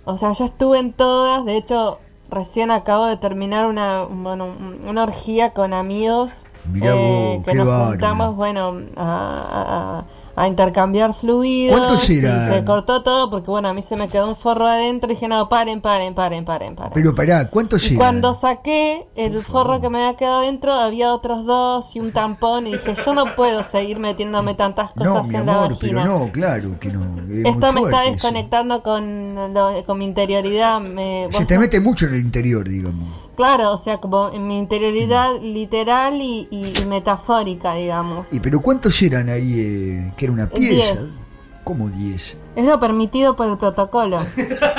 o 0.05 0.17
sea, 0.17 0.33
ya 0.33 0.47
estuve 0.47 0.79
en 0.79 0.93
todas, 0.93 1.45
de 1.45 1.57
hecho, 1.59 1.99
recién 2.31 2.71
acabo 2.71 3.07
de 3.07 3.17
terminar 3.19 3.67
una, 3.67 4.05
bueno, 4.05 4.47
un- 4.47 4.89
una 4.89 5.03
orgía 5.03 5.51
con 5.53 5.75
amigos. 5.75 6.33
Mirá 6.73 6.95
vos, 6.95 7.45
que 7.45 7.55
nos 7.55 7.67
bárbaro. 7.67 7.91
juntamos, 7.91 8.37
bueno, 8.37 8.81
a, 8.97 9.03
a- 9.03 9.99
a 9.99 10.05
intercambiar 10.49 11.15
fluidos. 11.15 11.79
¿Cuántos 11.79 12.11
y 12.11 12.19
eran? 12.19 12.53
Se 12.53 12.65
cortó 12.65 13.03
todo 13.03 13.31
porque, 13.31 13.51
bueno, 13.51 13.69
a 13.69 13.75
mí 13.75 13.83
se 13.83 13.97
me 13.97 14.09
quedó 14.09 14.29
un 14.29 14.37
forro 14.37 14.67
adentro 14.67 15.11
y 15.11 15.15
dije, 15.15 15.29
no, 15.29 15.49
paren, 15.49 15.81
paren, 15.81 16.15
paren, 16.15 16.45
paren, 16.45 16.75
paren. 16.77 16.93
Pero 16.95 17.15
pará, 17.15 17.49
¿cuántos 17.49 17.83
Y 17.85 17.87
eran? 17.95 17.99
cuando 17.99 18.35
saqué 18.35 19.07
el 19.17 19.43
forro 19.43 19.81
que 19.81 19.89
me 19.89 20.05
había 20.05 20.17
quedado 20.17 20.41
dentro, 20.43 20.73
había 20.73 21.15
otros 21.15 21.47
dos 21.47 21.95
y 21.97 22.01
un 22.01 22.13
tampón. 22.13 22.67
Y 22.67 22.73
dije, 22.73 22.95
yo 23.05 23.15
no 23.15 23.35
puedo 23.37 23.63
seguir 23.63 23.99
metiéndome 23.99 24.55
tantas 24.55 24.91
cosas 24.93 25.15
No, 25.15 25.23
mi 25.25 25.37
en 25.37 25.47
la 25.47 25.53
amor, 25.65 25.77
pero 25.81 25.99
vagina. 26.01 26.19
no, 26.19 26.33
claro 26.33 26.79
que 26.81 26.89
no. 26.91 27.17
Es 27.31 27.45
Esto 27.47 27.73
me 27.73 27.81
está 27.83 28.03
eso. 28.05 28.13
desconectando 28.13 28.83
con, 28.83 29.55
lo- 29.55 29.85
con 29.87 29.99
mi 29.99 30.05
interioridad. 30.05 30.81
Me, 30.81 31.29
Se 31.31 31.45
te 31.47 31.55
sos- 31.55 31.61
mete 31.61 31.81
mucho 31.81 32.07
en 32.07 32.15
el 32.15 32.21
interior, 32.21 32.69
digamos. 32.69 33.09
Claro, 33.37 33.73
o 33.73 33.79
sea, 33.79 33.99
como 33.99 34.31
en 34.31 34.47
mi 34.47 34.59
interioridad 34.59 35.31
literal 35.43 36.21
y, 36.23 36.49
y- 36.51 36.73
y 36.81 36.85
metafórica, 36.87 37.75
digamos. 37.75 38.27
¿Y 38.33 38.41
pero 38.41 38.61
cuántos 38.61 39.01
eran 39.03 39.29
ahí? 39.29 39.55
eh, 39.61 40.13
que 40.17 40.25
era 40.25 40.33
una 40.33 40.49
pieza? 40.49 40.95
Diez. 41.01 41.19
¿Cómo 41.65 41.89
10? 41.91 42.39
Es 42.55 42.65
lo 42.65 42.79
permitido 42.81 43.35
por 43.37 43.49
el 43.49 43.59
protocolo. 43.59 44.19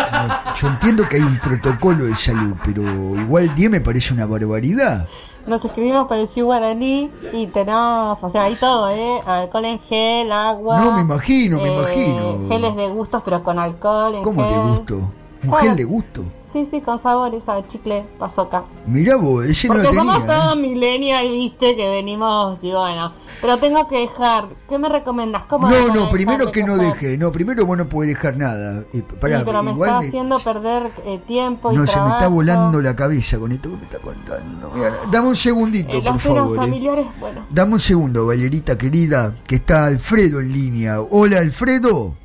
No, 0.09 0.55
yo 0.55 0.67
entiendo 0.69 1.07
que 1.07 1.17
hay 1.17 1.21
un 1.21 1.37
protocolo 1.39 2.05
de 2.05 2.15
salud, 2.15 2.55
pero 2.63 2.81
igual 2.81 3.53
10 3.53 3.69
me 3.69 3.81
parece 3.81 4.13
una 4.13 4.25
barbaridad. 4.25 5.05
Nos 5.45 5.63
escribimos 5.63 6.07
para 6.07 6.21
decir 6.21 6.43
guaraní 6.45 7.11
y 7.33 7.47
tenemos, 7.47 8.17
o 8.23 8.29
sea, 8.29 8.43
hay 8.43 8.55
todo, 8.55 8.89
¿eh? 8.89 9.19
Alcohol 9.25 9.65
en 9.65 9.79
gel, 9.81 10.31
agua. 10.31 10.79
No, 10.79 10.93
me 10.93 11.01
imagino, 11.01 11.57
me 11.57 11.67
eh, 11.69 11.77
imagino. 11.77 12.49
Geles 12.49 12.75
de 12.77 12.87
gustos, 12.89 13.21
pero 13.23 13.43
con 13.43 13.59
alcohol. 13.59 14.15
En 14.15 14.23
¿Cómo 14.23 14.43
gel. 14.43 14.53
de 14.53 14.59
gusto? 14.69 14.95
¿Un 15.43 15.49
Bueno. 15.49 15.67
gel 15.67 15.75
de 15.75 15.83
gusto? 15.83 16.23
Sí, 16.57 16.67
sí, 16.71 16.81
con 16.81 16.97
sabores, 16.97 17.47
a 17.49 17.67
chicle, 17.67 18.03
pasoca. 18.17 18.63
Mirá 18.87 19.15
vos, 19.15 19.45
ese 19.45 19.67
no 19.67 19.75
Porque 19.75 19.87
lo 19.89 19.93
somos 19.93 20.19
tenía. 20.21 20.35
todos 20.35 20.55
¿eh? 20.55 20.59
millennials, 20.59 21.31
viste, 21.31 21.75
que 21.75 21.87
venimos 21.89 22.63
y 22.63 22.71
bueno. 22.71 23.13
Pero 23.39 23.59
tengo 23.59 23.87
que 23.87 23.99
dejar. 23.99 24.45
¿Qué 24.67 24.79
me 24.79 24.89
recomiendas? 24.89 25.43
¿Cómo 25.43 25.69
No, 25.69 25.87
no, 25.93 26.09
primero 26.09 26.51
que 26.51 26.63
no 26.63 26.75
deje. 26.77 27.15
No, 27.19 27.31
primero 27.31 27.63
vos 27.67 27.77
no 27.77 27.87
podés 27.87 28.15
dejar 28.15 28.37
nada. 28.37 28.83
Eh, 28.91 29.03
pará, 29.21 29.37
sí, 29.39 29.43
pero 29.45 29.61
me 29.61 29.69
igual 29.71 29.89
está 29.89 29.99
me- 30.01 30.07
haciendo 30.07 30.39
perder 30.39 30.91
eh, 31.05 31.21
tiempo 31.27 31.71
y 31.71 31.75
No, 31.75 31.85
se 31.85 31.95
me 31.97 32.05
está 32.05 32.17
trabajo. 32.17 32.31
volando 32.31 32.81
la 32.81 32.95
cabeza 32.95 33.37
con 33.37 33.51
esto 33.51 33.69
que 33.69 33.75
me 33.75 33.83
está 33.83 33.99
contando. 33.99 34.71
Mira, 34.73 34.93
dame 35.11 35.27
un 35.27 35.35
segundito, 35.35 35.95
Eh, 35.97 36.01
por 36.01 36.17
favor. 36.17 36.55
eh. 36.57 36.59
familiares, 36.59 37.05
bueno. 37.19 37.45
Dame 37.51 37.73
un 37.73 37.79
segundo, 37.79 38.25
Valerita 38.25 38.75
querida, 38.79 39.35
que 39.45 39.55
está 39.57 39.85
Alfredo 39.85 40.39
en 40.39 40.51
línea. 40.51 41.01
Hola, 41.01 41.37
Alfredo. 41.37 42.15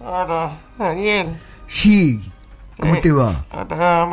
Hola, 0.00 0.58
Daniel. 0.78 1.38
Sí, 1.66 2.32
¿cómo 2.78 2.94
Eh. 2.94 3.00
te 3.00 3.12
va? 3.12 3.44
Mal, 3.52 4.06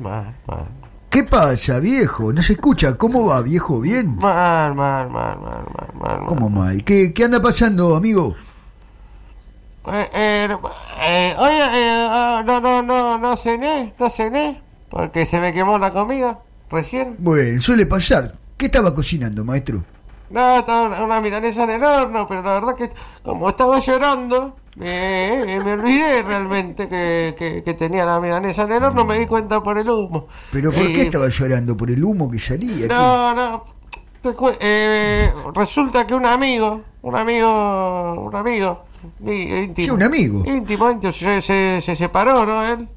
mal, 0.00 0.34
mal. 0.46 0.64
¿Qué 1.08 1.24
pasa, 1.24 1.80
viejo? 1.80 2.32
¿No 2.32 2.40
se 2.42 2.52
escucha? 2.52 2.96
¿Cómo 2.96 3.26
va, 3.26 3.40
viejo? 3.42 3.80
¿Bien? 3.80 4.16
Mal, 4.16 4.74
mal, 4.74 5.10
mal, 5.10 5.38
mal, 5.40 5.64
mal, 5.74 5.88
mal. 6.18 6.26
¿Cómo 6.26 6.48
mal? 6.48 6.84
¿Qué, 6.84 7.12
qué 7.12 7.24
anda 7.24 7.40
pasando, 7.42 7.96
amigo? 7.96 8.36
Eh, 9.92 10.08
eh, 10.14 10.56
eh, 11.00 11.34
oye, 11.38 11.58
eh, 11.64 12.08
ah, 12.10 12.42
no, 12.46 12.60
no, 12.60 12.82
no, 12.82 13.18
no 13.18 13.36
cené, 13.36 13.94
no 13.98 14.08
cené, 14.10 14.62
porque 14.88 15.26
se 15.26 15.40
me 15.40 15.52
quemó 15.52 15.78
la 15.78 15.90
comida 15.92 16.38
recién. 16.70 17.16
Bueno, 17.18 17.60
suele 17.60 17.86
pasar. 17.86 18.34
¿Qué 18.56 18.66
estaba 18.66 18.94
cocinando, 18.94 19.44
maestro? 19.44 19.82
No, 20.28 20.58
estaba 20.58 21.02
una 21.02 21.20
milanesa 21.20 21.64
en 21.64 21.70
el 21.70 21.82
horno, 21.82 22.26
pero 22.28 22.42
la 22.42 22.52
verdad 22.52 22.76
que 22.76 22.90
como 23.24 23.48
estaba 23.48 23.80
llorando, 23.80 24.54
eh, 24.80 25.44
eh, 25.46 25.60
me 25.64 25.72
olvidé 25.72 26.22
realmente 26.22 26.88
que, 26.88 27.34
que, 27.38 27.62
que 27.62 27.74
tenía 27.74 28.04
la 28.04 28.18
milanesa 28.20 28.62
en 28.62 28.72
el 28.72 28.84
horno, 28.84 29.04
me 29.04 29.18
di 29.18 29.26
cuenta 29.26 29.62
por 29.62 29.78
el 29.78 29.88
humo. 29.88 30.26
¿Pero 30.52 30.72
por 30.72 30.86
qué 30.92 31.02
estaba 31.02 31.28
llorando? 31.28 31.76
¿Por 31.76 31.90
el 31.90 32.02
humo 32.02 32.30
que 32.30 32.38
salía? 32.38 32.88
¿Qué? 32.88 32.94
No, 32.94 33.34
no. 33.34 33.64
te 34.22 34.32
cu- 34.34 34.52
eh, 34.60 35.32
resulta 35.54 36.06
que 36.06 36.14
un 36.14 36.26
amigo, 36.26 36.82
un 37.02 37.16
amigo, 37.16 38.14
un 38.28 38.34
amigo, 38.36 38.84
íntimo, 39.20 39.84
Sí, 39.86 39.90
un 39.90 40.02
amigo. 40.02 40.42
íntimo, 40.46 40.90
íntimo, 40.90 41.12
se, 41.12 41.40
se, 41.40 41.80
se 41.80 41.96
separó, 41.96 42.44
¿no? 42.46 42.62
Él. 42.64 42.88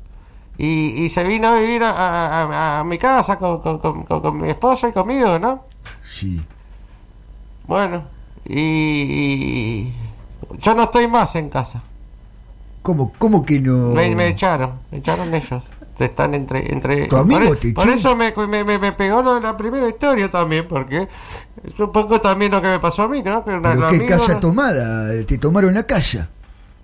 Y, 0.57 1.03
y 1.05 1.09
se 1.09 1.23
vino 1.23 1.47
a 1.47 1.59
vivir 1.59 1.83
a, 1.83 2.79
a- 2.79 2.83
mi 2.83 2.97
casa 2.99 3.39
con, 3.39 3.59
con, 3.61 3.79
con- 3.79 4.03
con- 4.03 4.37
mi 4.41 4.49
esposa 4.49 4.89
y 4.89 4.91
conmigo, 4.91 5.39
¿no? 5.39 5.63
Sí. 6.03 6.39
Bueno, 7.65 8.03
y 8.45 9.91
yo 10.59 10.75
no 10.75 10.83
estoy 10.83 11.07
más 11.07 11.35
en 11.35 11.49
casa. 11.49 11.81
¿Cómo, 12.81 13.13
cómo 13.17 13.45
que 13.45 13.59
no? 13.59 13.89
Me, 13.91 14.13
me 14.15 14.27
echaron, 14.29 14.73
me 14.91 14.97
echaron 14.97 15.33
ellos. 15.33 15.63
Están 15.99 16.33
entre... 16.33 16.73
entre 16.73 17.05
¿Tu 17.07 17.15
amigo 17.15 17.45
por, 17.49 17.55
te 17.57 17.71
por 17.71 17.87
eso 17.87 18.15
me, 18.15 18.33
me, 18.47 18.63
me- 18.63 18.79
me 18.79 18.91
pegó 18.93 19.21
lo 19.21 19.35
de 19.35 19.41
la 19.41 19.55
primera 19.55 19.87
historia 19.87 20.29
también, 20.29 20.67
porque 20.67 21.07
es 21.63 21.79
un 21.79 21.91
poco 21.91 22.19
también 22.19 22.51
lo 22.51 22.61
que 22.61 22.67
me 22.67 22.79
pasó 22.79 23.03
a 23.03 23.07
mí, 23.07 23.21
¿no? 23.21 23.45
Que 23.45 23.51
una- 23.51 23.73
¿Pero 23.73 23.87
qué 23.89 24.05
casa 24.05 24.33
¿no? 24.33 24.39
tomada? 24.39 25.23
¿Te 25.25 25.37
tomaron 25.37 25.73
la 25.75 25.83
casa? 25.83 26.29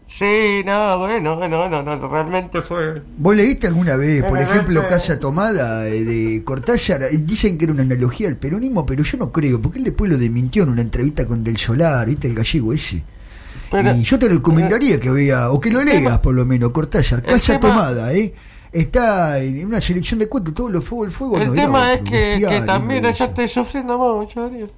Sí, 0.07 0.61
no, 0.65 0.97
bueno, 0.99 1.35
bueno, 1.37 1.57
bueno, 1.59 1.83
no, 1.83 2.07
realmente 2.07 2.61
fue... 2.61 3.01
¿Vos 3.17 3.35
leíste 3.35 3.67
alguna 3.67 3.95
vez, 3.95 4.23
por 4.23 4.39
Eh, 4.39 4.43
ejemplo, 4.43 4.81
eh, 4.81 4.87
Casa 4.87 5.19
Tomada 5.19 5.87
eh, 5.87 6.03
de 6.03 6.43
Cortázar? 6.43 7.03
Eh, 7.03 7.17
Dicen 7.17 7.57
que 7.57 7.65
era 7.65 7.73
una 7.73 7.83
analogía 7.83 8.27
al 8.27 8.35
peronismo, 8.37 8.85
pero 8.85 9.03
yo 9.03 9.17
no 9.17 9.31
creo, 9.31 9.61
porque 9.61 9.79
él 9.79 9.83
después 9.85 10.09
lo 10.11 10.17
desmintió 10.17 10.63
en 10.63 10.69
una 10.69 10.81
entrevista 10.81 11.25
con 11.27 11.43
Del 11.43 11.57
Solar, 11.57 12.07
¿viste? 12.07 12.27
El 12.27 12.35
gallego 12.35 12.73
ese. 12.73 13.03
Pero, 13.71 13.95
y 13.95 14.03
yo 14.03 14.17
te 14.19 14.27
recomendaría 14.29 14.99
que 14.99 15.11
vea, 15.11 15.51
o 15.51 15.59
que 15.59 15.69
lo 15.71 15.83
leas 15.83 16.19
por 16.19 16.33
lo 16.33 16.45
menos, 16.45 16.71
Cortázar. 16.71 17.21
Casa 17.23 17.59
tema- 17.59 17.73
Tomada, 17.75 18.13
¿eh? 18.13 18.33
Está 18.71 19.39
en 19.39 19.65
una 19.65 19.81
selección 19.81 20.19
de 20.19 20.29
cuentos, 20.29 20.53
todo 20.53 20.69
lo 20.69 20.81
fuego, 20.81 21.05
el 21.05 21.11
fuego. 21.11 21.37
el 21.37 21.47
no, 21.47 21.53
tema 21.53 21.93
es 21.93 22.01
que, 22.01 22.63
también 22.65 23.03
esos. 23.05 23.27
estoy 23.29 23.47
sufriendo 23.47 23.97
mucho, 23.97 24.43
Daniel. 24.43 24.71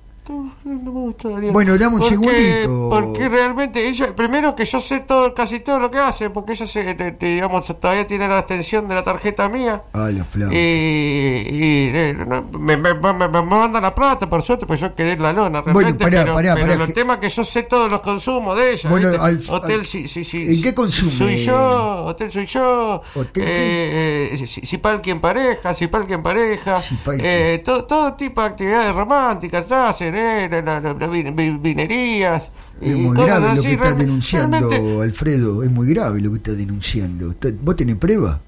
Bueno, 1.52 1.78
dame 1.78 1.96
un 1.96 2.00
Porque- 2.02 2.10
segundito. 2.16 2.90
Porque 2.90 3.30
realmente 3.30 3.88
ella, 3.88 4.16
primero 4.16 4.56
que 4.56 4.66
yo 4.66 4.80
sé 4.80 5.00
todo, 5.02 5.34
casi 5.34 5.60
todo 5.60 5.80
lo 5.80 5.92
que 5.92 5.98
hace, 6.00 6.30
porque 6.30 6.54
ella 6.54 6.68
se, 6.68 6.94
te- 6.96 7.12
te- 7.14 7.26
digamos, 7.26 7.66
todavía 7.80 8.08
tiene 8.08 8.28
la 8.28 8.40
extensión 8.40 8.88
de 8.88 8.96
la 8.96 9.04
tarjeta 9.04 9.50
mía. 9.50 9.84
Ah, 9.94 10.10
flama. 10.30 10.54
Y, 10.54 10.58
y, 10.58 11.92
eh, 11.94 12.14
me, 12.52 12.78
me, 12.78 12.94
me, 12.94 13.14
me- 13.14 13.28
me 13.28 13.42
manda 13.44 13.82
la 13.82 13.94
plata, 13.94 14.30
por 14.30 14.42
suerte, 14.42 14.66
pues 14.66 14.80
yo 14.80 14.94
quedé 14.96 15.14
en 15.14 15.22
la 15.22 15.34
lona. 15.34 15.62
Bueno, 15.62 15.80
Realmente, 15.80 16.04
pará, 16.06 16.22
pero, 16.24 16.34
pará, 16.34 16.54
pero 16.56 16.68
pará, 16.68 16.82
el 16.82 16.88
que- 16.88 16.94
tema 16.94 17.14
es 17.16 17.20
que 17.20 17.30
yo 17.30 17.44
sé 17.44 17.64
todos 17.64 17.92
los 17.92 18.02
consumos 18.02 18.58
de 18.58 18.74
ella. 18.74 18.90
Bueno, 18.90 19.10
al- 19.20 19.40
hotel, 19.50 19.80
al- 19.82 19.86
sí, 19.86 20.08
sí, 20.08 20.24
sí. 20.24 20.56
¿en 20.56 20.62
qué 20.62 20.74
consume? 20.74 21.12
Soy 21.12 21.38
yo, 21.38 22.06
hotel 22.06 22.32
soy 22.32 22.46
yo. 22.46 23.02
¿Hotel 23.16 23.44
eh, 23.46 24.30
eh, 24.34 24.48
si, 24.48 24.62
si 24.66 24.78
palqui 24.78 25.12
en 25.12 25.20
pareja, 25.22 25.74
si 25.74 25.88
palqui 25.88 26.14
en 26.14 26.24
pareja. 26.24 26.80
Si. 26.80 26.98
Eh, 27.20 27.62
todo, 27.66 27.86
todo 27.86 28.14
tipo 28.14 28.42
de 28.42 28.48
actividades 28.48 28.96
románticas 28.96 29.70
hacen, 29.72 30.16
eh, 30.22 30.48
la- 30.50 30.62
la- 30.62 30.80
la- 30.80 30.94
las 30.94 31.10
vin- 31.10 31.36
vin- 31.36 31.62
vinerías. 31.62 32.44
Es 32.82 32.96
muy 32.96 33.16
grave 33.18 33.56
lo 33.56 33.62
que 33.62 33.74
estás 33.74 33.98
denunciando, 33.98 34.58
realmente, 34.70 35.02
Alfredo. 35.04 35.64
Es 35.64 35.72
muy 35.72 35.88
grave 35.94 36.22
lo 36.22 36.32
que 36.32 36.38
estás 36.38 36.58
denunciando. 36.58 37.32
¿Está- 37.32 37.50
¿Vos 37.62 37.76
tenés 37.76 37.96
prueba? 37.98 38.40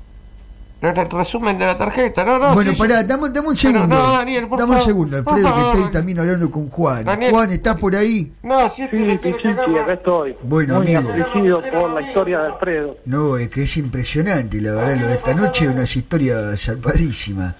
resumen 0.82 1.58
de 1.58 1.65
la 1.65 1.77
tarjeta, 1.77 2.25
no, 2.25 2.38
no. 2.38 2.53
bueno, 2.53 2.72
sí, 2.72 2.77
pará, 2.77 3.00
sí. 3.01 3.08
dame, 3.08 3.30
dame 3.30 3.48
un 3.48 3.56
segundo. 3.56 3.88
no, 3.88 4.12
Daniel, 4.18 4.48
por 4.48 4.60
dame 4.60 4.75
un 4.75 4.82
segundo, 4.82 5.15
Alfredo, 5.18 5.38
favor, 5.48 5.53
que 5.56 5.62
estoy 5.62 5.74
Daniel. 5.75 5.92
también 5.92 6.20
hablando 6.20 6.51
con 6.51 6.68
Juan. 6.68 7.06
Daniel. 7.06 7.32
Juan, 7.32 7.51
¿estás 7.53 7.77
por 7.77 7.96
ahí? 7.96 8.34
No, 8.44 8.70
si 8.70 8.75
Sí, 8.75 8.82
le 8.98 9.18
quiere 9.18 9.18
Pichichi, 9.38 9.56
cagar 9.56 9.80
acá 9.84 9.94
estoy. 9.94 10.36
Bueno, 10.44 10.82
Muy 10.82 10.94
amigo. 10.94 11.13
por 11.72 11.89
la 11.94 12.01
historia 12.01 12.39
de 12.42 12.48
Alfredo. 12.48 12.98
No, 13.06 13.38
es 13.38 13.48
que 13.48 13.63
es 13.63 13.77
impresionante, 13.77 14.60
la 14.60 14.72
verdad, 14.74 15.00
lo 15.00 15.08
de 15.08 15.13
esta 15.13 15.34
noche, 15.34 15.70
unas 15.70 15.96
historias 15.96 16.60
zarpadísimas. 16.62 17.56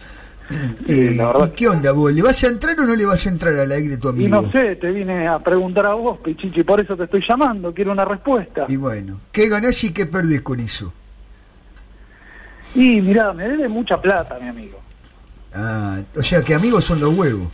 Eh, 0.88 1.14
la 1.16 1.28
verdad. 1.28 1.48
¿Y 1.52 1.56
qué 1.56 1.68
onda 1.70 1.92
vos? 1.94 2.12
¿Le 2.12 2.22
vas 2.22 2.44
a 2.44 2.48
entrar 2.48 2.80
o 2.80 2.84
no 2.86 2.96
le 2.96 3.06
vas 3.06 3.26
a 3.26 3.30
entrar 3.30 3.56
a 3.56 3.66
la 3.66 3.78
ex 3.78 3.90
de 3.90 3.98
tu 3.98 4.08
Y 4.10 4.12
amigo? 4.12 4.42
no 4.42 4.52
sé, 4.52 4.76
te 4.76 4.92
vine 4.92 5.28
a 5.28 5.40
preguntar 5.40 5.86
a 5.86 5.94
vos, 5.94 6.20
Pichichi, 6.20 6.64
por 6.64 6.80
eso 6.82 6.96
te 6.98 7.06
estoy 7.06 7.24
llamando, 7.28 7.74
quiero 7.74 7.92
una 7.92 8.06
respuesta. 8.06 8.66
Y 8.68 8.76
bueno, 8.76 9.20
¿qué 9.32 9.48
ganás 9.48 9.84
y 9.84 9.92
qué 9.94 10.06
perdés 10.06 10.42
con 10.42 10.60
eso? 10.60 10.94
Y 12.76 13.02
mirá, 13.02 13.34
me 13.34 13.48
debe 13.48 13.68
mucha 13.68 14.02
plata, 14.02 14.38
mi 14.40 14.50
amigo. 14.50 14.80
Ah, 15.54 16.02
o 16.16 16.24
sea 16.24 16.42
que 16.42 16.56
amigos 16.56 16.84
son 16.86 17.00
los 17.00 17.14
huevos. 17.16 17.48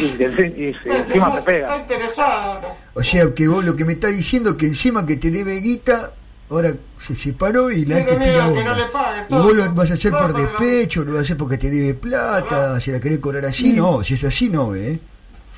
Y, 0.00 0.16
de- 0.16 0.54
y- 0.56 0.88
y 0.88 0.90
encima 0.96 1.32
te 1.32 1.38
Está 1.38 1.44
pega. 1.44 1.76
interesado. 1.78 2.60
¿no? 2.62 2.68
O 2.94 3.02
sea 3.02 3.34
que 3.34 3.48
vos 3.48 3.64
lo 3.64 3.76
que 3.76 3.84
me 3.84 3.92
estás 3.94 4.12
diciendo 4.16 4.50
es 4.50 4.56
que 4.56 4.66
encima 4.66 5.04
que 5.04 5.16
te 5.16 5.30
debe 5.30 5.56
guita, 5.60 6.12
ahora 6.50 6.72
se 6.98 7.14
separó 7.16 7.70
y 7.70 7.84
la 7.84 7.96
gente 7.96 8.16
tira 8.16 8.24
que 8.52 8.64
no 8.64 8.72
onda. 8.72 8.76
le 8.76 8.84
pague 8.86 9.26
Y 9.28 9.34
vos 9.34 9.54
lo 9.54 9.72
vas 9.74 9.90
a 9.90 9.94
hacer 9.94 10.12
No, 10.12 10.18
por 10.18 10.32
despecho, 10.34 11.04
lo 11.04 11.12
vas 11.12 11.20
a 11.20 11.22
hacer 11.22 11.36
porque 11.36 11.58
te 11.58 11.70
debe 11.70 11.94
plata, 11.94 12.78
si 12.80 12.90
la 12.92 13.00
querés 13.00 13.18
cobrar 13.18 13.44
así, 13.46 13.72
no, 13.72 14.02
si 14.02 14.14
es 14.14 14.24
así 14.24 14.48
no, 14.48 14.74
¿eh? 14.74 14.98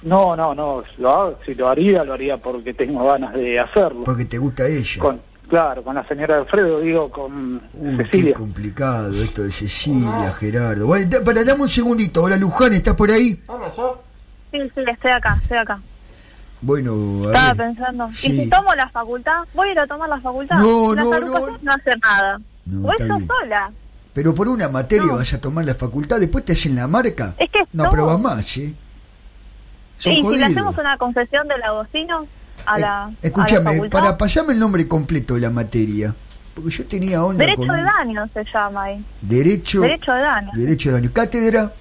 No, 0.03 0.37
no, 0.37 0.55
no, 0.55 0.85
lo 0.99 1.11
hago- 1.11 1.39
si 1.45 1.55
lo 1.55 1.69
haría, 1.69 2.05
lo 2.05 2.13
haría 2.15 2.37
porque 2.37 2.73
tengo 2.73 3.05
ganas 3.07 3.35
de 3.35 3.59
hacerlo. 3.59 4.05
Porque 4.05 4.25
te 4.25 4.39
gusta 4.39 4.65
ella. 4.67 5.01
Con, 5.01 5.21
claro, 5.49 5.83
con 5.83 5.97
la 5.97 6.07
señora 6.07 6.39
Alfredo, 6.39 6.79
digo, 6.81 7.11
con 7.11 7.57
Uy, 7.75 7.97
qué 7.97 8.05
Cecilia. 8.05 8.35
complicado 8.35 9.13
esto 9.23 9.43
de 9.43 9.51
Cecilia, 9.51 10.33
Gerardo. 10.39 10.87
Bueno, 10.87 11.19
para, 11.25 11.43
dame 11.43 11.63
un 11.63 11.69
segundito. 11.69 12.23
Hola, 12.23 12.37
Luján, 12.37 12.75
¿estás 12.75 12.95
por 12.95 13.11
ahí? 13.11 13.43
Hola, 13.49 13.73
yo. 13.77 14.01
Sí, 14.53 14.59
sí, 14.75 14.81
estoy 14.87 15.11
acá, 15.11 15.37
estoy 15.43 15.59
acá. 15.59 15.81
Bueno, 16.61 17.27
Estaba 17.27 17.55
pensando, 17.55 18.11
Sí. 18.13 18.29
¿y 18.29 18.43
si 18.45 18.51
tomo 18.51 18.75
la 18.75 18.89
facultad? 18.89 19.45
¿Voy 19.55 19.69
a 19.69 19.73
ir 19.73 19.79
a 19.79 19.87
tomar 19.87 20.09
la 20.09 20.21
facultad? 20.21 20.59
No, 20.59 20.95
la 20.95 21.03
no, 21.05 21.19
no. 21.21 21.59
no 21.63 21.73
hace 21.73 21.97
nada. 22.03 22.41
No, 22.67 22.91
yo 22.99 23.05
bien. 23.17 23.27
sola. 23.27 23.71
Pero 24.13 24.35
por 24.35 24.49
una 24.49 24.69
materia 24.69 25.07
No. 25.07 25.17
vas 25.19 25.33
a 25.33 25.41
tomar 25.41 25.65
la 25.65 25.75
facultad, 25.77 26.19
después 26.19 26.45
te 26.45 26.53
hacen 26.55 26.75
la 26.75 26.89
marca. 26.89 27.35
Es 27.39 27.49
que 27.51 27.61
No 27.73 27.85
aprobas 27.85 28.19
más, 28.19 28.57
¿eh? 28.57 28.75
Son 29.99 30.13
y 30.13 30.17
si 30.29 30.37
le 30.37 30.45
hacemos 30.47 30.77
una 30.79 30.97
concesión 30.99 31.47
del 31.49 31.63
agostino 31.63 32.27
a 32.67 32.77
Eh, 32.77 32.81
la, 32.81 33.05
a 33.05 33.07
la 33.07 33.13
escúchame, 33.23 33.89
para 33.89 34.17
pasarme 34.19 34.53
el 34.53 34.59
nombre 34.59 34.87
completo 34.89 35.35
de 35.35 35.41
la 35.43 35.51
materia. 35.51 36.15
Porque 36.55 36.71
yo 36.71 36.85
tenía 36.87 37.25
onda 37.25 37.45
derecho 37.45 37.67
con 37.67 37.77
de 37.77 37.83
daño 37.85 38.29
se 38.35 38.45
llama 38.53 38.83
ahí. 38.83 39.05
derecho, 39.21 39.81
Derecho 39.81 40.13
de 40.13 40.21
daño. 40.23 40.51
derecho 40.55 40.89
de 40.89 40.95
daño. 40.97 41.11
Cátedra, 41.13 41.73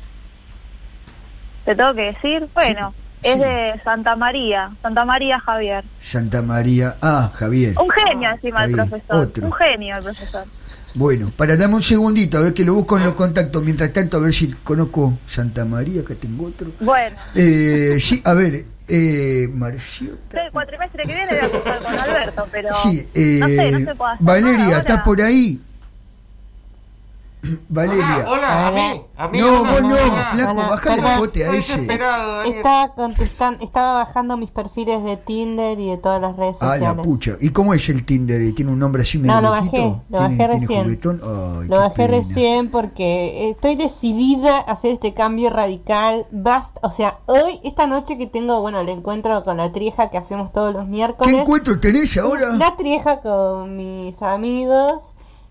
Te 1.65 1.75
tengo 1.75 1.93
que 1.96 2.01
decir, 2.13 2.48
bueno, 2.53 2.93
Es 3.24 3.33
Sí. 3.33 3.39
de 3.39 3.81
Santa 3.83 4.15
María, 4.15 4.69
Santa 4.81 5.03
María 5.05 5.39
Javier. 5.39 5.83
Santa 6.01 6.41
María. 6.41 6.95
Ah, 7.01 7.31
Javier. 7.33 7.75
Un 7.79 7.89
genio 7.89 8.29
encima 8.31 8.65
el 8.65 8.71
profesor. 8.74 9.15
otro. 9.17 9.45
Un 9.45 9.53
genio 9.53 9.97
el 9.97 10.03
profesor. 10.03 10.45
Bueno, 10.93 11.31
para 11.36 11.55
dame 11.57 11.75
un 11.75 11.83
segundito, 11.83 12.38
a 12.38 12.41
ver 12.41 12.53
que 12.53 12.63
lo 12.65 12.74
busco 12.74 12.97
en 12.97 13.03
los 13.03 13.13
contactos. 13.13 13.62
Mientras 13.63 13.91
tanto, 13.93 14.17
a 14.17 14.19
ver 14.21 14.33
si 14.33 14.47
conozco 14.63 15.17
Santa 15.27 15.63
María, 15.65 16.01
acá 16.01 16.15
tengo 16.19 16.45
otro. 16.47 16.71
Bueno, 16.79 17.15
Eh, 17.36 17.97
sí, 18.00 18.21
a 18.25 18.33
ver, 18.33 18.65
eh, 18.88 19.47
Marciota. 19.53 20.45
el 20.45 20.51
cuatrimestre 20.51 21.03
que 21.05 21.13
viene 21.13 21.39
voy 21.47 21.62
a 21.71 21.77
con 21.79 22.00
Alberto, 22.00 22.47
pero 22.51 22.74
Sí, 22.74 23.07
eh, 23.13 23.38
no 23.41 23.47
sé, 23.47 23.71
no 23.71 23.79
se 23.79 23.95
puede 23.95 24.13
hacer 24.13 24.25
Valeria, 24.25 24.77
¿estás 24.77 25.01
por 25.03 25.21
ahí? 25.21 25.62
Valeria. 27.69 28.25
Hola, 28.27 28.31
hola, 28.31 28.67
a 28.67 28.71
mí, 28.71 29.01
a 29.17 29.27
mí. 29.27 29.39
No, 29.39 29.63
vos 29.65 29.81
no, 29.83 29.95
flaco, 29.95 30.55
bájale 30.55 31.01
el 31.13 31.19
pote 31.19 31.45
a 31.45 31.55
ese. 31.55 31.81
Estaba 32.45 32.93
contestando, 32.93 33.63
estaba 33.63 33.93
bajando 34.03 34.37
mis 34.37 34.51
perfiles 34.51 35.03
de 35.03 35.17
Tinder 35.17 35.79
y 35.79 35.89
de 35.91 35.97
todas 35.97 36.21
las 36.21 36.35
redes 36.35 36.57
Ah, 36.61 36.73
sociales. 36.73 36.95
la 36.97 37.01
pucha. 37.01 37.37
¿Y 37.39 37.49
cómo 37.49 37.73
es 37.73 37.87
el 37.89 38.05
Tinder? 38.05 38.53
¿Tiene 38.53 38.71
un 38.71 38.79
nombre 38.79 39.01
así 39.03 39.17
medio 39.17 39.35
No, 39.35 39.41
lo 39.41 39.51
bajé, 39.51 39.67
lo 40.09 40.19
¿Tiene- 40.19 40.37
bajé 40.37 40.47
recién. 40.47 40.87
Ay, 40.87 41.67
Lo 41.67 41.77
bajé 41.79 41.95
pena. 41.95 42.07
recién 42.17 42.69
porque 42.71 43.49
estoy 43.49 43.75
decidida 43.75 44.57
a 44.57 44.71
hacer 44.71 44.91
este 44.91 45.13
cambio 45.13 45.49
radical. 45.49 46.25
Basta, 46.31 46.79
o 46.83 46.91
sea, 46.91 47.19
hoy, 47.25 47.59
esta 47.63 47.87
noche 47.87 48.17
que 48.17 48.27
tengo, 48.27 48.61
bueno, 48.61 48.79
el 48.79 48.89
encuentro 48.89 49.43
con 49.43 49.57
la 49.57 49.71
trieja 49.71 50.09
que 50.09 50.17
hacemos 50.17 50.51
todos 50.53 50.73
los 50.73 50.87
miércoles. 50.87 51.33
¿Qué 51.33 51.41
encuentro 51.41 51.79
tenés 51.79 52.17
ahora? 52.17 52.53
La 52.53 52.75
trieja 52.75 53.21
con 53.21 53.75
mis 53.75 54.21
amigos. 54.21 55.01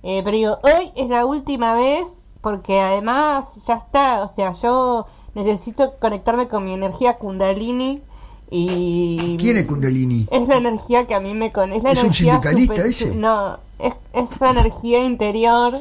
Eh, 0.09 0.23
pero 0.25 0.37
digo, 0.37 0.59
hoy 0.63 0.93
es 0.95 1.09
la 1.09 1.27
última 1.27 1.75
vez 1.75 2.07
porque 2.41 2.79
además 2.79 3.45
ya 3.67 3.75
está. 3.75 4.23
O 4.23 4.33
sea, 4.33 4.53
yo 4.53 5.07
necesito 5.35 5.95
conectarme 5.99 6.47
con 6.47 6.65
mi 6.65 6.73
energía 6.73 7.19
Kundalini. 7.19 8.03
Y. 8.49 9.37
¿Quién 9.41 9.57
es 9.57 9.65
Kundalini? 9.65 10.29
Es 10.31 10.47
la 10.47 10.59
energía 10.59 11.09
que 11.09 11.17
a 11.17 11.21
mí 11.21 11.35
me 11.35 11.51
con 11.51 11.73
es 11.73 11.83
la 11.83 11.91
¿Es 11.91 11.99
un 11.99 12.05
energía 12.05 12.35
sindicalista 12.35 12.75
super- 12.77 12.87
ese? 12.87 13.17
No, 13.17 13.59
es 13.81 13.95
esa 14.13 14.51
energía 14.51 15.05
interior 15.05 15.81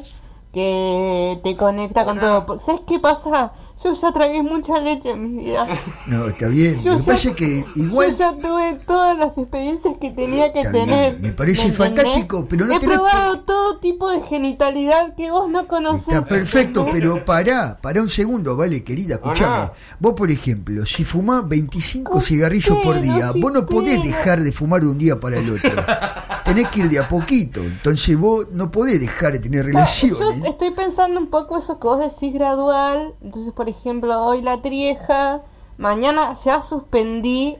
que 0.56 1.40
te 1.44 1.56
conecta 1.58 2.06
con 2.06 2.20
todo. 2.20 2.46
Porque, 2.46 2.64
¿Sabes 2.66 2.82
qué 2.88 2.98
pasa? 3.00 3.52
Yo 3.84 3.94
ya 3.94 4.14
tragué 4.14 4.42
mucha 4.42 4.80
leche 4.80 5.12
en 5.12 5.22
mi 5.36 5.44
vida. 5.44 5.68
No, 6.08 6.28
está 6.28 6.48
bien. 6.48 6.82
Yo 6.82 6.92
Lo 6.94 6.98
que 6.98 7.04
ya- 7.04 7.12
pasa 7.14 7.30
es 7.30 7.36
que 7.36 7.66
igual... 7.76 8.10
Yo 8.12 8.18
ya 8.18 8.32
tuve 8.38 8.74
todas 8.88 9.18
las 9.18 9.38
experiencias 9.38 9.96
que 10.00 10.12
tenía 10.12 10.54
que 10.54 10.60
Está 10.62 10.72
bien, 10.72 10.86
tener. 10.86 11.20
me 11.20 11.32
parece 11.34 11.68
entendés? 11.68 11.88
fantástico, 12.04 12.46
pero 12.50 12.66
no 12.68 12.76
He 12.76 12.80
tenés 12.80 12.96
probado 12.98 13.36
por- 13.38 13.46
todo 13.46 13.78
tipo 13.80 14.10
de 14.10 14.22
genitalidad 14.22 15.14
que 15.16 15.30
vos 15.32 15.50
no 15.50 15.68
conocés. 15.68 16.08
Está 16.08 16.24
perfecto, 16.26 16.82
¿entendés? 16.88 17.02
pero 17.12 17.26
pará, 17.26 17.78
pará 17.82 18.02
un 18.02 18.10
segundo, 18.10 18.56
vale, 18.56 18.84
querida, 18.84 19.16
escúchame. 19.16 19.56
Hola. 19.58 19.74
Vos, 20.00 20.14
por 20.14 20.32
ejemplo, 20.32 20.86
si 20.86 21.04
fumás 21.04 21.48
25 21.48 22.18
Usted, 22.18 22.26
cigarrillos 22.28 22.78
por 22.82 23.02
día, 23.02 23.32
no 23.36 23.42
vos 23.42 23.52
no 23.52 23.66
podés 23.66 24.02
dejar 24.02 24.40
de 24.42 24.52
fumar 24.54 24.82
de 24.82 24.88
un 24.88 24.98
día 24.98 25.20
para 25.20 25.38
el 25.40 25.50
otro. 25.50 25.72
Tenés 26.46 26.70
que 26.70 26.82
ir 26.82 26.90
de 26.90 27.00
a 27.00 27.08
poquito. 27.08 27.60
Entonces 27.62 28.18
vos 28.18 28.46
no 28.52 28.70
podés 28.72 29.00
dejar 29.02 29.34
de 29.34 29.40
tener 29.40 29.62
Yo 29.66 29.68
relaciones. 29.68 30.46
estoy 30.46 30.72
pensando 30.72 31.20
un 31.20 31.28
poco 31.28 31.58
eso 31.58 31.80
que 31.80 31.88
vos 31.88 32.00
decís 32.00 32.34
gradual. 32.34 33.14
Entonces, 33.22 33.52
por 33.52 33.68
ejemplo, 33.68 34.24
hoy 34.24 34.42
la 34.42 34.62
trieja. 34.62 35.42
Mañana 35.78 36.34
ya 36.46 36.62
suspendí. 36.62 37.58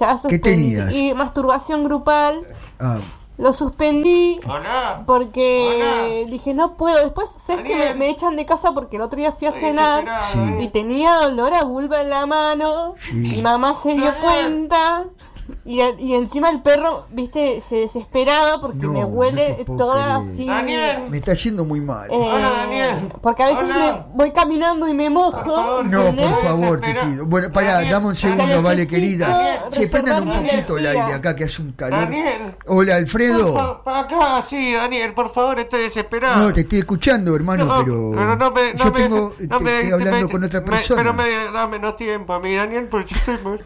Ya 0.00 0.18
suspendí. 0.18 0.38
tenías? 0.40 0.94
Y 0.94 1.14
masturbación 1.14 1.84
grupal. 1.84 2.44
Ah, 2.80 2.98
Lo 3.38 3.52
suspendí. 3.52 4.40
Hola. 4.48 5.02
Porque 5.06 5.80
Hola. 6.22 6.30
dije, 6.30 6.54
no 6.54 6.74
puedo. 6.76 6.96
Después, 6.98 7.30
¿sabes 7.44 7.64
que 7.64 7.94
me, 7.94 8.10
echan 8.10 8.36
de 8.36 8.46
casa 8.46 8.72
porque 8.72 8.96
el 8.96 9.02
otro 9.02 9.18
día 9.18 9.32
fui 9.32 9.46
a 9.46 9.50
Estoy 9.50 9.70
cenar 9.70 10.04
Sí. 10.32 10.38
Y 10.60 10.68
tenía 10.68 11.14
dolor 11.16 11.52
a 11.54 11.64
vulva 11.64 12.00
en 12.02 12.10
la 12.10 12.26
mano? 12.26 12.94
Sí. 12.96 13.38
Y 13.38 13.42
mamá 13.42 13.74
se 13.74 13.94
dio 13.94 14.12
cuenta. 14.22 15.04
Y, 15.66 15.80
y 15.80 16.14
encima 16.14 16.50
el 16.50 16.60
perro, 16.60 17.06
viste, 17.10 17.62
se 17.66 17.76
desesperaba 17.76 18.60
porque 18.60 18.78
No, 18.78 18.92
me 18.92 19.00
no 19.00 19.06
huele 19.06 19.62
puedo 19.66 19.78
toda 19.78 20.16
así. 20.16 20.46
Daniel. 20.46 21.08
me 21.08 21.16
está 21.16 21.32
yendo 21.34 21.64
muy 21.64 21.80
mal. 21.80 22.06
Eh, 22.10 22.14
Hola, 22.14 22.50
Daniel. 22.50 23.08
Porque 23.22 23.42
a 23.42 23.46
veces 23.46 23.64
Hola. 23.64 24.06
me 24.10 24.14
voy 24.14 24.30
caminando 24.32 24.86
y 24.86 24.92
me 24.94 25.08
mojo. 25.08 25.32
Por 25.42 25.54
favor, 25.54 25.86
No, 25.86 26.14
por 26.16 26.42
favor, 26.42 26.80
te 26.82 26.94
pido. 26.94 27.24
Bueno, 27.26 27.50
pará, 27.50 27.72
Daniel, 27.74 27.92
dame 27.92 28.06
un 28.08 28.16
segundo, 28.16 28.62
vale, 28.62 28.86
querida. 28.86 29.70
Che, 29.70 29.88
prendan 29.88 30.28
un 30.28 30.36
poquito 30.42 30.76
el 30.76 30.86
aire 30.86 31.14
acá 31.14 31.34
que 31.34 31.44
hace 31.44 31.62
un 31.62 31.72
calor. 31.72 32.00
Daniel. 32.00 32.56
Hola, 32.66 32.92
Por 32.92 33.00
Alfredo. 33.00 33.82
Acá, 33.86 34.44
sí, 34.46 34.74
Daniel, 34.74 35.14
por 35.14 35.32
favor, 35.32 35.58
estoy 35.60 35.82
desesperado. 35.84 36.42
No, 36.46 36.52
te 36.52 36.60
estoy 36.60 36.80
escuchando, 36.80 37.34
hermano, 37.34 37.64
No, 37.64 37.78
pero, 37.84 38.36
no 38.36 38.50
me- 38.50 38.74
no 38.74 38.78
yo 38.84 38.92
me- 38.92 38.98
tengo, 39.00 39.34
no 39.48 39.58
te- 39.58 39.64
me- 39.64 39.74
estoy 39.80 39.92
hablando 39.92 40.26
me- 40.26 40.32
con 40.32 40.44
otra 40.44 40.60
me- 40.60 40.66
persona. 40.66 41.00
pero 41.02 41.14
me 41.14 41.30
da 41.52 41.66
menos 41.66 41.96
tiempo 41.96 42.34
a 42.34 42.40
mí, 42.40 42.54
Daniel, 42.54 42.88
porque 42.90 43.14
yo 43.26 43.32
estoy... 43.32 43.60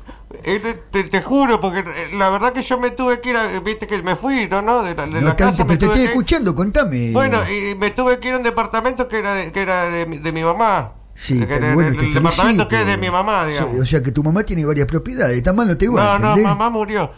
eh, 0.45 0.81
te, 0.91 1.05
te 1.05 1.23
juro, 1.23 1.61
porque 1.61 1.81
eh, 1.81 2.11
la 2.13 2.29
verdad 2.31 2.53
que 2.53 2.63
yo 2.63 2.79
me 2.79 2.91
tuve 2.91 3.21
que 3.21 3.31
ir, 3.31 3.37
a, 3.37 3.61
viste 3.61 3.87
que 3.87 4.03
me 4.03 4.17
fui, 4.17 4.49
¿no? 4.49 4.63
no 4.63 4.83
de 4.83 4.95
la, 4.95 5.03
de 5.07 5.21
No 5.21 5.21
la 5.29 5.37
tanto, 5.37 5.45
casa 5.53 5.65
me 5.65 5.69
pero 5.69 5.79
te 5.79 5.87
tuve 5.87 5.95
estoy 5.95 6.07
que 6.07 6.13
escuchando, 6.13 6.55
contame. 6.55 7.11
Bueno, 7.13 7.39
y 7.51 7.75
me 7.75 7.91
tuve 7.91 8.19
que 8.19 8.29
ir 8.29 8.35
a 8.35 8.37
un 8.39 8.43
departamento 8.43 9.09
que 9.09 9.19
era 9.19 9.35
de, 9.35 9.53
que 9.53 9.61
era 9.63 9.91
de, 9.91 10.07
mi- 10.07 10.19
de 10.19 10.33
mi 10.33 10.43
mamá. 10.43 10.93
Sí, 11.15 11.45
Que 11.45 11.55
era 11.55 11.75
bueno, 11.75 11.91
el, 11.91 11.97
te 11.97 12.05
el 12.05 12.15
departamento 12.15 12.69
que 12.69 12.81
es 12.81 12.87
de 12.87 12.97
mi 12.97 13.11
mamá, 13.11 13.45
Sí, 13.49 13.55
digamos. 13.55 13.81
o 13.81 13.87
sea 13.87 14.03
que 14.03 14.13
tu 14.13 14.23
mamá 14.23 14.45
tiene 14.45 14.65
varias 14.65 14.87
propiedades, 14.87 15.37
está 15.37 15.53
mal 15.53 15.67
no 15.67 15.77
te 15.77 15.87
igual, 15.87 16.05
No, 16.05 16.19
no, 16.19 16.29
¿entendés? 16.31 16.45
mamá 16.45 16.71
murió. 16.71 17.11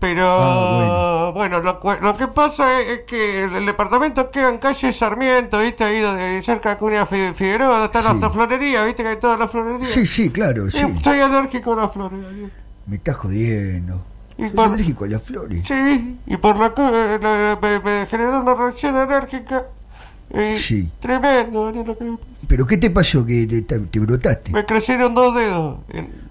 Pero 0.00 0.28
Ah, 0.30 1.32
bueno, 1.34 1.58
lo, 1.58 1.80
cu- 1.80 1.96
lo 2.00 2.14
que 2.14 2.28
pasa 2.28 2.80
es, 2.80 2.88
es 2.88 3.00
que 3.00 3.42
el, 3.42 3.56
el 3.56 3.66
departamento 3.66 4.30
queda 4.30 4.48
en 4.50 4.58
calle 4.58 4.92
Sarmiento, 4.92 5.58
¿viste? 5.58 5.82
Ahí 5.82 6.00
donde, 6.00 6.40
cerca 6.44 6.70
de 6.70 6.76
Cunha 6.76 7.04
Fi- 7.04 7.34
Figueroa, 7.34 7.86
está 7.86 8.00
Sí. 8.02 8.08
la 8.20 8.30
florería, 8.30 8.84
¿viste? 8.84 9.02
Que 9.02 9.08
hay 9.08 9.16
todas 9.18 9.40
las 9.40 9.50
florerías. 9.50 9.88
Sí, 9.88 10.06
sí, 10.06 10.30
claro, 10.30 10.70
sí. 10.70 10.78
Eh, 10.78 10.92
Estoy 10.96 11.18
alérgico 11.20 11.72
a 11.72 11.76
las 11.82 11.92
flores. 11.92 12.20
Me 12.88 12.96
estás 12.96 13.16
jodiendo. 13.16 14.02
Soy 14.36 14.50
por- 14.50 14.68
alérgico 14.68 15.04
a 15.04 15.08
las 15.08 15.22
flores. 15.22 15.64
Sí, 15.66 16.18
y 16.26 16.36
por 16.36 16.56
la 16.56 16.66
eh, 16.68 17.18
la- 17.20 17.58
me, 17.60 17.80
me 17.80 18.06
generó 18.06 18.40
una 18.40 18.54
reacción 18.54 18.96
alérgica. 18.96 19.66
eh, 20.30 20.56
Sí. 20.56 20.88
Tremendo, 21.00 21.70
lo 21.72 21.96
que- 21.98 22.16
¿Pero 22.46 22.66
qué 22.66 22.76
te 22.78 22.90
pasó 22.90 23.24
que 23.26 23.46
te, 23.46 23.62
te- 23.62 23.78
te 23.80 23.98
brotaste? 24.00 24.52
Me 24.52 24.64
crecieron 24.64 25.14
dos 25.14 25.34
dedos. 25.34 25.78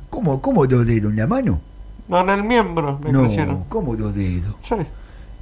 ¿Cómo, 0.10 0.42
cómo 0.42 0.66
dos 0.66 0.86
dedos 0.86 1.12
en 1.12 1.18
la 1.18 1.28
mano? 1.28 1.60
no, 2.08 2.20
en 2.22 2.30
el 2.30 2.44
miembro 2.44 2.98
me 3.04 3.12
crecieron. 3.12 3.50
No, 3.60 3.66
¿cómo 3.68 3.96
dos 3.98 4.16
dedos? 4.16 4.56
Sí. 4.64 4.76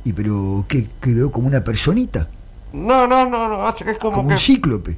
¿Y 0.06 0.13
pero 0.13 0.65
qué 0.67 0.88
quedó 1.01 1.32
como 1.32 1.47
una 1.47 1.63
personita? 1.63 2.28
No, 2.73 3.08
no, 3.08 3.25
no, 3.30 3.47
no, 3.47 3.69
es 3.69 3.97
como, 3.99 4.15
Como 4.17 4.28
que... 4.30 4.34
un 4.34 4.39
cíclope. 4.39 4.97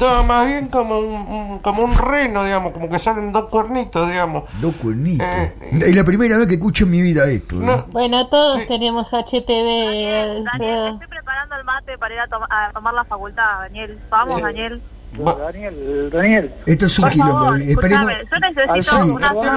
No, 0.00 0.24
más 0.24 0.46
bien 0.46 0.68
como 0.68 0.98
un, 0.98 1.14
un- 1.14 1.58
como 1.60 1.82
un 1.84 1.94
reno, 1.94 2.44
digamos, 2.44 2.72
como 2.72 2.88
que 2.90 2.98
salen 2.98 3.32
dos 3.32 3.48
cuernitos, 3.48 4.08
digamos. 4.08 4.44
Dos 4.60 4.74
cuernitos. 4.76 5.26
Eh, 5.26 5.54
Es 5.80 5.94
la 5.94 6.04
primera 6.04 6.38
vez 6.38 6.46
que 6.48 6.54
escucho 6.54 6.84
en 6.84 6.90
mi 6.90 7.00
vida 7.02 7.24
esto. 7.28 7.56
¿eh? 7.56 7.64
No, 7.64 7.86
Bueno, 7.90 8.26
todos 8.28 8.60
Sí. 8.62 8.68
tenemos 8.68 9.12
HPV, 9.12 9.84
Daniel, 9.86 10.44
Daniel, 10.44 10.92
estoy 10.94 11.08
preparando 11.08 11.56
el 11.56 11.64
mate 11.64 11.98
para 11.98 12.14
ir 12.14 12.20
a, 12.20 12.26
toma- 12.28 12.48
a 12.50 12.72
tomar 12.72 12.94
la 12.94 13.04
facultad, 13.04 13.60
Daniel. 13.60 13.98
Vamos, 14.10 14.36
Sí. 14.36 14.42
Daniel. 14.42 14.82
Daniel, 15.14 16.10
Daniel. 16.10 16.54
Esto 16.64 16.86
es 16.86 16.98
un 16.98 17.02
Por 17.04 17.12
quilombo. 17.12 17.32
favor, 17.44 17.60
eh, 17.60 17.70
Esperemos. 17.72 18.12
yo 18.30 18.38
necesito 18.38 18.72
Alfredo, 18.72 19.02
Sí. 19.04 19.10
una. 19.10 19.32
Bueno, 19.34 19.52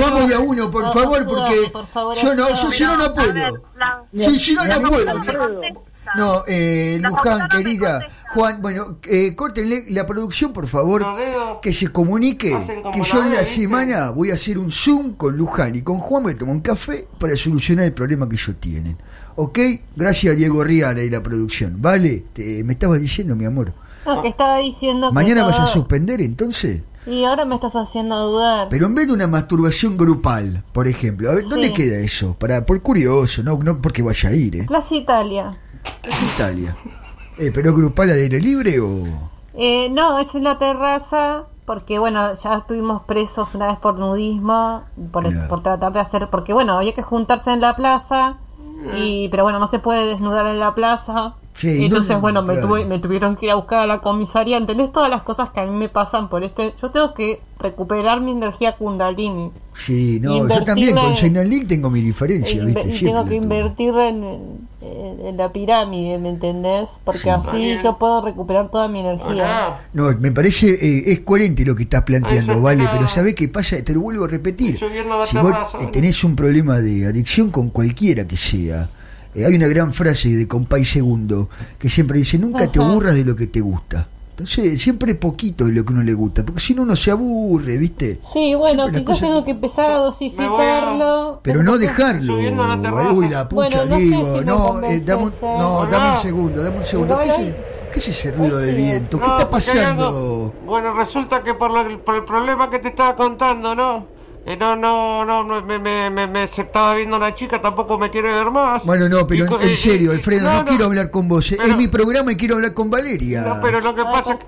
vamos 0.00 0.28
de 0.28 0.34
a 0.34 0.38
uno, 0.38 0.70
por 0.70 0.82
No, 0.84 0.92
favor, 0.92 1.20
no, 1.24 1.28
porque 1.28 1.68
por 1.72 1.86
favor, 1.88 2.14
yo 2.16 2.34
no, 2.36 2.48
yo 2.50 2.56
si 2.70 2.82
no, 2.84 2.96
no 2.96 3.12
puedo. 3.14 3.28
si 4.38 4.54
no, 4.54 4.64
no 4.64 4.72
Alfredo. 5.18 5.60
puedo. 5.60 5.60
No, 6.16 6.42
eh, 6.48 6.98
Luján, 7.00 7.38
no 7.40 7.48
querida. 7.48 8.00
Juan, 8.34 8.62
bueno, 8.62 8.98
eh, 9.08 9.34
córtenle 9.34 9.84
la 9.90 10.06
producción, 10.06 10.52
por 10.52 10.66
favor. 10.68 11.04
Que 11.62 11.72
se 11.72 11.88
comunique 11.88 12.56
que 12.92 13.02
yo 13.02 13.22
en 13.22 13.32
la 13.32 13.40
¿viste? 13.40 13.44
semana 13.56 14.10
voy 14.10 14.30
a 14.30 14.34
hacer 14.34 14.56
un 14.58 14.70
Zoom 14.70 15.14
con 15.14 15.36
Luján 15.36 15.74
y 15.76 15.82
con 15.82 15.98
Juan 15.98 16.22
voy 16.22 16.32
a 16.34 16.38
tomar 16.38 16.54
un 16.54 16.60
café 16.60 17.06
para 17.18 17.36
solucionar 17.36 17.86
el 17.86 17.92
problema 17.92 18.28
que 18.28 18.36
ellos 18.36 18.54
tienen. 18.60 18.96
¿Ok? 19.36 19.58
Gracias 19.96 20.34
a 20.34 20.36
Diego 20.36 20.62
Riara 20.62 21.02
y 21.02 21.10
la 21.10 21.22
producción. 21.22 21.76
¿Vale? 21.82 22.24
Te- 22.32 22.62
me 22.64 22.74
estabas 22.74 23.00
diciendo, 23.00 23.34
mi 23.36 23.44
amor. 23.46 23.72
No, 24.06 24.22
que 24.22 24.28
estaba 24.28 24.58
diciendo 24.58 25.08
que 25.08 25.14
¿Mañana 25.14 25.44
vas 25.44 25.58
a 25.58 25.66
suspender 25.66 26.20
entonces? 26.20 26.82
Y 27.06 27.24
ahora 27.24 27.44
me 27.44 27.54
estás 27.54 27.74
haciendo 27.74 28.16
dudar. 28.30 28.68
Pero 28.70 28.86
en 28.86 28.94
vez 28.94 29.06
de 29.08 29.14
una 29.14 29.26
masturbación 29.26 29.96
grupal, 29.96 30.62
por 30.72 30.86
ejemplo, 30.86 31.30
a 31.30 31.34
ver, 31.34 31.44
¿dónde 31.48 31.68
Sí. 31.68 31.72
queda 31.72 31.96
eso? 31.98 32.34
Para 32.38 32.64
por 32.66 32.80
curioso, 32.82 33.42
no 33.42 33.58
no 33.58 33.80
porque 33.82 34.02
vaya 34.02 34.28
a 34.28 34.32
ir, 34.34 34.56
¿eh? 34.56 34.66
Clase 34.66 34.96
Italia. 34.96 35.56
Es 36.02 36.22
Italia. 36.34 36.76
Eh, 37.40 37.50
¿Pero 37.54 37.72
grupal 37.72 38.10
al 38.10 38.16
aire 38.18 38.38
libre 38.40 38.78
o...? 38.80 39.04
Eh, 39.54 39.88
no, 39.90 40.18
es 40.18 40.34
en 40.34 40.44
la 40.44 40.58
terraza, 40.58 41.44
porque 41.64 41.98
bueno, 41.98 42.34
ya 42.34 42.54
estuvimos 42.54 43.02
presos 43.02 43.54
una 43.54 43.68
vez 43.68 43.78
por 43.78 43.98
nudismo, 43.98 44.82
por, 45.10 45.28
Claro. 45.28 45.48
por 45.48 45.62
tratar 45.62 45.92
de 45.92 46.00
hacer, 46.00 46.28
porque 46.28 46.52
bueno, 46.52 46.74
había 46.74 46.94
que 46.94 47.02
juntarse 47.02 47.52
en 47.52 47.60
la 47.60 47.74
plaza, 47.74 48.36
y 48.96 49.28
pero 49.30 49.42
bueno, 49.42 49.58
no 49.58 49.68
se 49.68 49.78
puede 49.78 50.06
desnudar 50.06 50.46
en 50.46 50.60
la 50.60 50.74
plaza, 50.74 51.34
Sí, 51.60 51.84
Entonces, 51.84 52.12
no, 52.12 52.20
bueno, 52.22 52.42
me, 52.42 52.54
claro. 52.54 52.68
tuve- 52.68 52.86
me 52.86 52.98
tuvieron 52.98 53.36
que 53.36 53.44
ir 53.46 53.52
a 53.52 53.56
buscar 53.56 53.80
a 53.80 53.86
la 53.86 53.98
comisaría. 54.00 54.56
¿Entendés 54.56 54.92
todas 54.92 55.10
las 55.10 55.22
cosas 55.22 55.50
que 55.50 55.60
a 55.60 55.66
mí 55.66 55.76
me 55.76 55.90
pasan 55.90 56.30
por 56.30 56.42
este? 56.42 56.72
Yo 56.80 56.90
tengo 56.90 57.12
que 57.12 57.42
recuperar 57.58 58.22
mi 58.22 58.30
energía 58.30 58.76
kundalini. 58.76 59.50
Sí, 59.74 60.18
no, 60.22 60.48
yo 60.48 60.64
también 60.64 60.96
con 60.96 61.14
Seinalink 61.14 61.68
tengo 61.68 61.90
mi 61.90 62.00
diferencia, 62.00 62.64
¿viste? 62.64 62.88
y 62.88 62.98
tengo 63.00 63.24
que 63.24 63.36
tuve. 63.36 63.36
invertirla 63.36 64.08
en, 64.08 64.24
en- 64.80 65.26
en 65.26 65.36
la 65.36 65.52
pirámide, 65.52 66.18
¿me 66.18 66.30
entendés? 66.30 66.98
Porque 67.04 67.20
Sí. 67.24 67.28
así 67.28 67.76
yo 67.84 67.98
puedo 67.98 68.22
recuperar 68.22 68.70
toda 68.70 68.88
mi 68.88 69.00
energía. 69.00 69.80
No, 69.92 70.10
me 70.18 70.32
parece, 70.32 70.70
eh, 70.70 71.12
es 71.12 71.20
coherente 71.20 71.64
lo 71.66 71.76
que 71.76 71.82
estás 71.82 72.02
planteando, 72.04 72.52
Eso, 72.52 72.62
¿vale? 72.62 72.88
Pero 72.90 73.06
¿sabés 73.06 73.34
qué 73.34 73.48
pasa? 73.48 73.76
Te 73.84 73.92
lo 73.92 74.00
vuelvo 74.00 74.24
a 74.24 74.28
repetir. 74.28 74.78
Si 74.78 75.36
vos 75.38 75.52
eh, 75.80 75.86
tenés 75.92 76.24
un 76.24 76.34
problema 76.34 76.78
de 76.78 77.06
adicción 77.06 77.50
con 77.50 77.68
cualquiera 77.68 78.26
que 78.26 78.38
sea, 78.38 78.88
eh, 79.34 79.44
hay 79.46 79.54
una 79.54 79.66
gran 79.68 79.92
frase 79.92 80.28
de 80.36 80.46
Compay 80.48 80.84
Segundo 80.84 81.48
que 81.78 81.88
siempre 81.88 82.18
dice, 82.18 82.38
nunca 82.38 82.66
te 82.70 82.78
Ajá. 82.80 82.88
aburras 82.88 83.14
de 83.14 83.24
lo 83.24 83.34
que 83.36 83.46
te 83.46 83.60
gusta. 83.60 84.08
Entonces, 84.30 84.80
siempre 84.80 85.14
poquito 85.14 85.66
de 85.66 85.72
lo 85.72 85.84
que 85.84 85.92
uno 85.92 86.02
le 86.02 86.14
gusta, 86.14 86.42
porque 86.46 86.60
si 86.60 86.72
no 86.74 86.80
uno 86.82 86.96
se 86.96 87.10
aburre, 87.10 87.76
¿viste? 87.76 88.20
Sí, 88.32 88.54
bueno, 88.54 88.84
Siempre 88.84 89.02
quizás 89.04 89.20
tengo 89.20 89.44
que 89.44 89.50
empezar 89.50 89.90
a 89.90 89.98
dosificarlo. 89.98 91.40
Pero 91.42 91.58
Tengo 91.60 91.72
no 91.72 91.78
dejarlo. 91.78 92.36
A 92.38 92.76
la. 92.76 93.12
Uy, 93.12 93.28
la 93.28 93.48
pucha, 93.48 93.54
Bueno, 93.68 93.84
no 93.86 93.96
sé 93.96 94.00
digo. 94.00 94.32
si 94.32 94.38
me 94.38 94.44
no, 94.46 94.82
eh, 94.82 95.00
dame, 95.04 95.22
un- 95.24 95.28
eh. 95.28 95.34
no, 95.42 95.76
Hola. 95.78 95.90
dame 95.90 96.16
un 96.16 96.22
segundo, 96.22 96.62
dame 96.62 96.78
un 96.78 96.86
segundo. 96.86 97.18
¿Qué 97.18 97.28
es, 97.28 97.36
qué 97.92 97.98
es 98.00 98.08
ese 98.08 98.32
ruido 98.32 98.58
de 98.58 98.72
viento? 98.74 99.18
¿Qué 99.20 99.26
No, 99.26 99.38
está 99.38 99.50
pasando? 99.50 100.06
algo- 100.08 100.54
Bueno, 100.66 100.94
resulta 100.94 101.42
que 101.42 101.54
por, 101.54 101.70
lo- 101.72 102.02
por 102.04 102.14
el 102.16 102.24
problema 102.24 102.70
que 102.70 102.78
te 102.78 102.88
estaba 102.88 103.16
contando, 103.16 103.74
¿no? 103.74 104.06
Eh, 104.46 104.56
no, 104.56 104.74
no, 104.74 105.24
no, 105.24 105.62
me, 105.62 105.78
me, 105.78 106.08
me, 106.10 106.26
me- 106.26 106.48
se 106.48 106.62
estaba 106.62 106.94
viendo 106.94 107.16
una 107.18 107.34
chica, 107.34 107.60
tampoco 107.60 107.98
me 107.98 108.10
quiere 108.10 108.28
ver 108.34 108.50
más. 108.50 108.84
Bueno, 108.84 109.08
no, 109.08 109.26
pero 109.26 109.44
Y 109.62 109.68
en, 109.70 109.76
serio, 109.76 110.12
Alfredo, 110.12 110.50
no, 110.50 110.64
quiero 110.64 110.86
hablar 110.86 111.10
con 111.10 111.28
vos. 111.28 111.52
eh. 111.52 111.56
pero- 111.58 111.68
es 111.70 111.76
mi 111.76 111.88
programa 111.88 112.32
y 112.32 112.36
quiero 112.36 112.54
hablar 112.56 112.72
con 112.72 112.88
Valeria. 112.90 113.42
No, 113.42 113.60
pero 113.60 113.80
lo 113.80 113.94
que 113.94 114.00
Ay, 114.00 114.06
pasa 114.10 114.32
es 114.32 114.38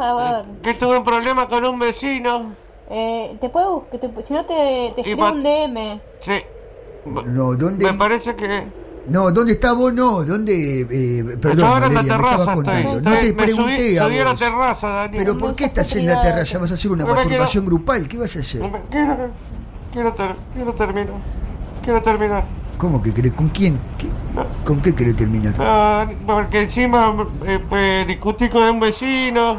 que 0.63 0.75
tuve 0.75 0.97
un 0.99 1.05
problema 1.05 1.47
con 1.49 1.65
un 1.65 1.79
vecino. 1.79 2.55
Eh, 2.91 3.37
te 3.41 3.49
puedo 3.51 3.81
buscar, 3.81 4.01
te- 4.01 4.23
si 4.25 4.33
no 4.35 4.45
te, 4.47 4.95
te 5.03 5.15
un 5.15 5.43
DM. 5.43 6.01
Sí. 6.23 6.33
No, 7.27 7.55
¿dónde? 7.55 7.85
Me 7.85 7.95
parece 7.95 8.35
que... 8.35 8.65
No, 9.09 9.31
¿dónde 9.33 9.55
está 9.55 9.73
vos? 9.73 9.93
No, 9.93 10.23
¿dónde? 10.25 10.83
Eh, 10.83 11.37
perdón, 11.41 11.67
ahora 11.67 11.87
en 11.89 11.95
la 11.95 12.03
Valeria, 12.03 12.03
me 12.03 12.09
terraza, 12.23 12.41
estabas 12.43 12.49
estoy. 12.49 12.55
contando. 12.65 13.01
No 13.01 13.11
Estoy- 13.17 13.27
te 13.29 13.33
me 13.35 13.43
pregunté 13.43 13.77
subí, 13.77 13.99
a 13.99 14.05
a 14.05 14.09
la 14.09 14.31
vos. 14.31 14.41
terraza, 14.41 14.89
Daniel. 14.89 15.25
Pero 15.25 15.39
¿por 15.39 15.55
qué 15.57 15.65
estás 15.65 15.97
en 15.97 16.07
la 16.07 16.21
terraza? 16.21 16.59
¿Vas 16.59 16.71
a 16.71 16.75
hacer 16.75 16.91
una 16.93 17.05
No 17.05 17.15
me 17.15 17.23
quiero- 17.25 17.63
grupal? 17.65 18.09
¿Qué 18.09 18.17
vas 18.17 18.37
a 18.37 18.41
hacer? 18.41 18.61
No 18.61 18.69
me- 18.69 18.81
Quiero, 18.91 19.17
quiero, 19.93 20.13
ter- 20.15 20.37
quiero 20.55 20.73
terminar. 20.75 21.15
Quiero 21.85 22.03
terminar. 22.03 22.45
¿Cómo 22.79 23.03
que 23.03 23.13
querés? 23.13 23.33
¿Con 23.33 23.49
quién? 23.51 23.79
¿Qué- 23.99 24.11
¿Con 24.65 24.81
qué 24.81 24.95
querés 24.95 25.17
terminar? 25.17 25.55
Porque 26.27 26.63
encima 26.63 27.15
eh, 27.45 27.61
pues, 27.69 28.07
discutí 28.07 28.49
con 28.49 28.63
un 28.63 28.81
vecino. 28.81 29.57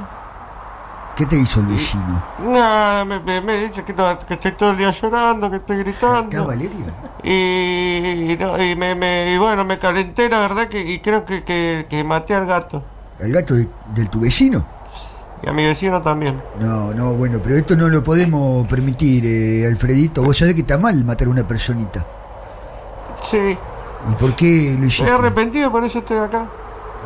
¿Qué 1.15 1.27
te 1.27 1.37
hizo 1.37 1.59
el 1.59 1.67
vecino? 1.67 2.21
Nada, 2.43 3.05
me, 3.05 3.19
me, 3.19 3.39
me 3.39 3.57
dice 3.67 3.83
que, 3.83 3.93
no- 3.93 4.17
que 4.19 4.33
estoy 4.33 4.51
todo 4.53 4.71
el 4.71 4.77
día 4.77 4.89
llorando, 4.89 5.49
que 5.49 5.57
estoy 5.57 5.75
¿Acá, 5.81 5.83
gritando. 5.91 6.45
Valeria? 6.47 6.85
Y, 7.23 8.31
y 8.31 8.37
no, 8.39 8.61
y 8.61 8.75
me, 8.75 8.95
me- 8.95 9.33
y 9.33 9.37
bueno, 9.37 9.63
me 9.63 9.77
calenté, 9.77 10.27
la 10.27 10.39
verdad, 10.39 10.67
que, 10.67 10.81
y 10.81 10.99
creo 10.99 11.23
que, 11.23 11.43
que, 11.43 11.85
que 11.87 12.03
maté 12.03 12.33
al 12.33 12.47
gato. 12.47 12.81
¿El 13.19 13.31
gato 13.31 13.53
de, 13.53 13.67
del 13.93 14.09
tu 14.09 14.21
vecino? 14.21 14.65
Y 15.45 15.49
a 15.49 15.53
mi 15.53 15.65
vecino 15.65 16.01
también. 16.01 16.41
No, 16.59 16.93
no, 16.93 17.13
bueno, 17.15 17.39
pero 17.43 17.55
esto 17.57 17.75
no 17.75 17.89
lo 17.89 18.01
podemos 18.03 18.65
permitir, 18.67 19.25
eh, 19.25 19.65
Alfredito. 19.67 20.23
Vos 20.23 20.37
sabés 20.37 20.55
que 20.55 20.61
está 20.61 20.77
mal 20.77 21.03
matar 21.03 21.27
a 21.27 21.31
una 21.31 21.45
personita. 21.47 22.05
Sí, 23.29 23.37
¿Y 23.37 24.15
por 24.19 24.35
qué 24.35 24.45
lo 24.45 24.71
estoy 24.73 24.87
hiciste? 24.87 25.11
arrepentido, 25.11 25.71
por 25.71 25.83
eso 25.83 25.99
estoy 25.99 26.17
acá. 26.17 26.45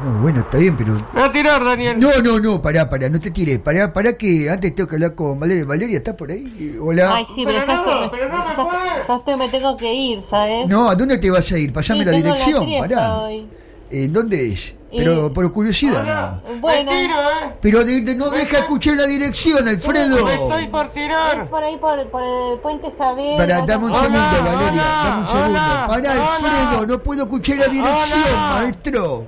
No, 0.03 0.21
bueno, 0.21 0.41
está 0.41 0.59
bien, 0.59 0.77
pero... 0.77 0.93
Me 0.93 0.99
voy 1.13 1.23
a 1.23 1.31
tirar, 1.31 1.63
Daniel. 1.63 1.99
No, 1.99 2.11
no, 2.23 2.39
no, 2.39 2.61
pará, 2.61 2.87
pará, 2.87 3.09
no 3.09 3.19
te 3.19 3.31
tires. 3.31 3.57
Pará, 3.57 3.91
pará 3.91 4.13
que 4.13 4.47
antes 4.47 4.75
tengo 4.75 4.87
que 4.87 4.95
hablar 4.97 5.15
con 5.15 5.39
Valeria. 5.39 5.65
Valeria, 5.65 5.97
¿estás 5.97 6.13
por 6.15 6.29
ahí? 6.29 6.77
Hola. 6.79 7.15
Ay, 7.15 7.25
sí, 7.25 7.43
pero, 7.43 7.59
Pero 7.61 7.65
ya, 7.65 7.73
no, 7.73 7.91
estoy, 7.91 8.09
pero 8.11 8.29
no 8.29 8.33
me 8.37 8.45
ya- 8.45 9.03
ya 9.07 9.15
estoy- 9.15 9.37
me 9.37 9.49
tengo 9.49 9.77
que 9.77 9.91
ir, 9.93 10.21
¿sabes? 10.21 10.67
No, 10.67 10.87
¿a 10.91 10.95
dónde 10.95 11.17
te 11.17 11.31
vas 11.31 11.51
a 11.51 11.57
ir? 11.57 11.73
Pasame 11.73 12.01
Sí, 12.01 12.05
la 12.05 12.11
tengo 12.11 12.23
dirección, 12.35 12.65
fiesta 12.65 12.87
pará. 12.87 13.17
hoy. 13.17 13.47
¿En 13.89 14.13
dónde 14.13 14.53
es? 14.53 14.75
Pero 14.89 15.27
Y- 15.27 15.29
por 15.31 15.51
curiosidad. 15.51 16.01
Hola. 16.03 16.41
Bueno. 16.61 16.91
me 16.91 16.97
tiro, 17.01 17.15
¿eh? 17.19 17.55
Pero 17.61 17.83
de- 17.83 18.01
de- 18.01 18.15
no 18.15 18.29
deja 18.29 18.59
escuchar 18.59 18.95
la 18.95 19.05
dirección, 19.05 19.67
Alfredo. 19.67 20.25
Me 20.25 20.33
estoy 20.35 20.67
por 20.67 20.85
Es 20.85 20.93
tirar. 20.93 21.49
por 21.49 21.63
ahí, 21.63 21.77
por, 21.77 22.07
por 22.09 22.23
el 22.23 22.59
puente 22.59 22.89
Saavedra. 22.91 23.37
Pará, 23.37 23.65
dame 23.65 23.85
un 23.85 23.91
Hola, 23.91 23.99
segundo, 24.01 24.19
Valeria. 24.49 24.71
hola, 24.71 25.03
dame 25.03 25.21
un 25.21 25.27
segundo. 25.27 25.49
hola, 25.49 25.85
Pará, 25.87 26.11
hola. 26.13 26.35
Alfredo, 26.35 26.87
no 26.87 27.03
puedo 27.03 27.23
escuchar 27.23 27.57
la 27.57 27.67
dirección, 27.67 28.19
Hola. 28.29 28.53
maestro. 28.61 29.27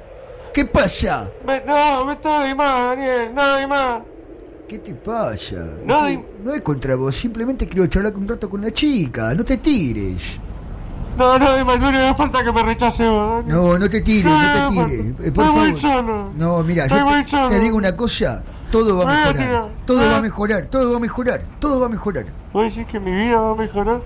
¿Qué 0.54 0.66
pasa? 0.66 1.30
Me- 1.46 1.62
no, 1.66 2.06
me 2.06 2.14
estoy 2.14 2.56
más, 2.56 2.96
Daniel. 2.96 3.32
No 3.36 3.42
hay 3.42 3.68
más. 3.68 4.00
¿Qué 4.68 4.80
te 4.80 4.94
pasa? 4.94 5.58
No, 5.84 6.06
¿Qué- 6.06 6.12
y- 6.14 6.26
no 6.44 6.54
es 6.54 6.62
contra 6.62 6.96
vos, 6.96 7.16
simplemente 7.16 7.68
quiero 7.68 7.86
charlar 7.88 8.16
un 8.16 8.28
rato 8.28 8.50
con 8.50 8.62
la 8.62 8.72
chica. 8.72 9.34
No 9.34 9.44
te 9.44 9.58
tires. 9.58 10.40
No, 11.20 11.38
no 11.38 11.48
hay 11.50 11.66
más. 11.66 11.80
No 11.80 12.16
falta 12.16 12.44
que 12.44 12.52
me 12.54 12.64
rechace 12.64 13.08
vos. 13.08 13.46
No, 13.46 13.78
no 13.78 13.90
te 13.90 14.02
tires, 14.02 14.32
no 14.32 14.70
te 14.70 14.76
tires. 14.86 15.14
por- 15.16 15.26
Eh, 15.28 15.32
por 15.32 15.46
favor. 15.46 15.80
solo. 15.80 16.30
No, 16.36 16.64
mira, 16.64 16.88
yo 16.88 16.96
te, 17.24 17.30
solo. 17.30 17.50
te 17.50 17.60
digo 17.60 17.78
una 17.78 17.96
cosa. 17.96 18.42
Todo 18.72 19.00
va 19.00 19.04
a 19.04 19.16
mejorar. 19.16 19.34
tirar. 19.38 19.70
Todo 19.86 20.02
Ah. 20.02 20.10
va 20.12 20.18
a 20.18 20.22
mejorar, 20.22 20.66
todo 20.68 20.92
va 20.92 20.98
a 20.98 21.00
mejorar, 21.02 21.42
todo 21.60 21.80
va 21.80 21.86
a 21.88 21.90
mejorar. 21.90 22.26
¿Vos 22.54 22.64
decís 22.64 22.88
que 22.88 23.00
mi 23.00 23.12
vida 23.12 23.40
va 23.40 23.52
a 23.52 23.56
mejorar? 23.56 24.02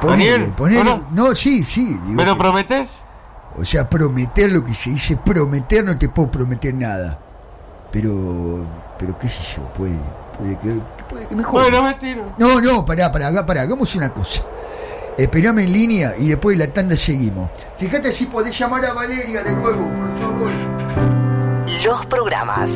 Ponele, 0.00 0.30
Daniel, 0.30 0.52
ponele. 0.56 0.80
hola. 0.80 1.02
No, 1.12 1.34
sí, 1.34 1.64
sí. 1.64 1.98
¿Me 2.04 2.24
lo 2.24 2.34
que- 2.34 2.38
prometés? 2.40 2.88
O 3.56 3.64
sea, 3.64 3.88
prometer 3.88 4.52
lo 4.52 4.64
que 4.64 4.74
se 4.74 4.90
dice 4.90 5.16
prometer, 5.16 5.84
no 5.84 5.96
te 5.98 6.08
puedo 6.08 6.30
prometer 6.30 6.72
nada. 6.74 7.18
Pero, 7.90 8.60
pero 8.98 9.18
qué 9.18 9.28
sé 9.28 9.42
yo, 9.56 9.62
puede 9.72 9.92
que, 10.38 10.80
puede 11.08 11.26
que 11.26 11.36
mejore. 11.36 11.70
Bueno, 11.70 11.82
me 11.82 11.94
tiro. 11.94 12.24
No, 12.38 12.60
no, 12.60 12.84
pará, 12.84 13.10
pará, 13.10 13.44
pará, 13.44 13.62
hagamos 13.62 13.94
una 13.94 14.12
cosa. 14.12 14.42
Esperame 15.16 15.64
en 15.64 15.72
línea 15.72 16.14
y 16.16 16.28
después 16.28 16.56
de 16.56 16.66
la 16.66 16.72
tanda 16.72 16.96
seguimos. 16.96 17.50
Fíjate 17.76 18.12
si 18.12 18.26
podés 18.26 18.56
llamar 18.56 18.84
a 18.84 18.92
Valeria 18.92 19.42
de 19.42 19.52
nuevo, 19.52 19.88
por 19.88 20.20
favor. 20.20 20.50
Los 21.84 22.06
programas 22.06 22.70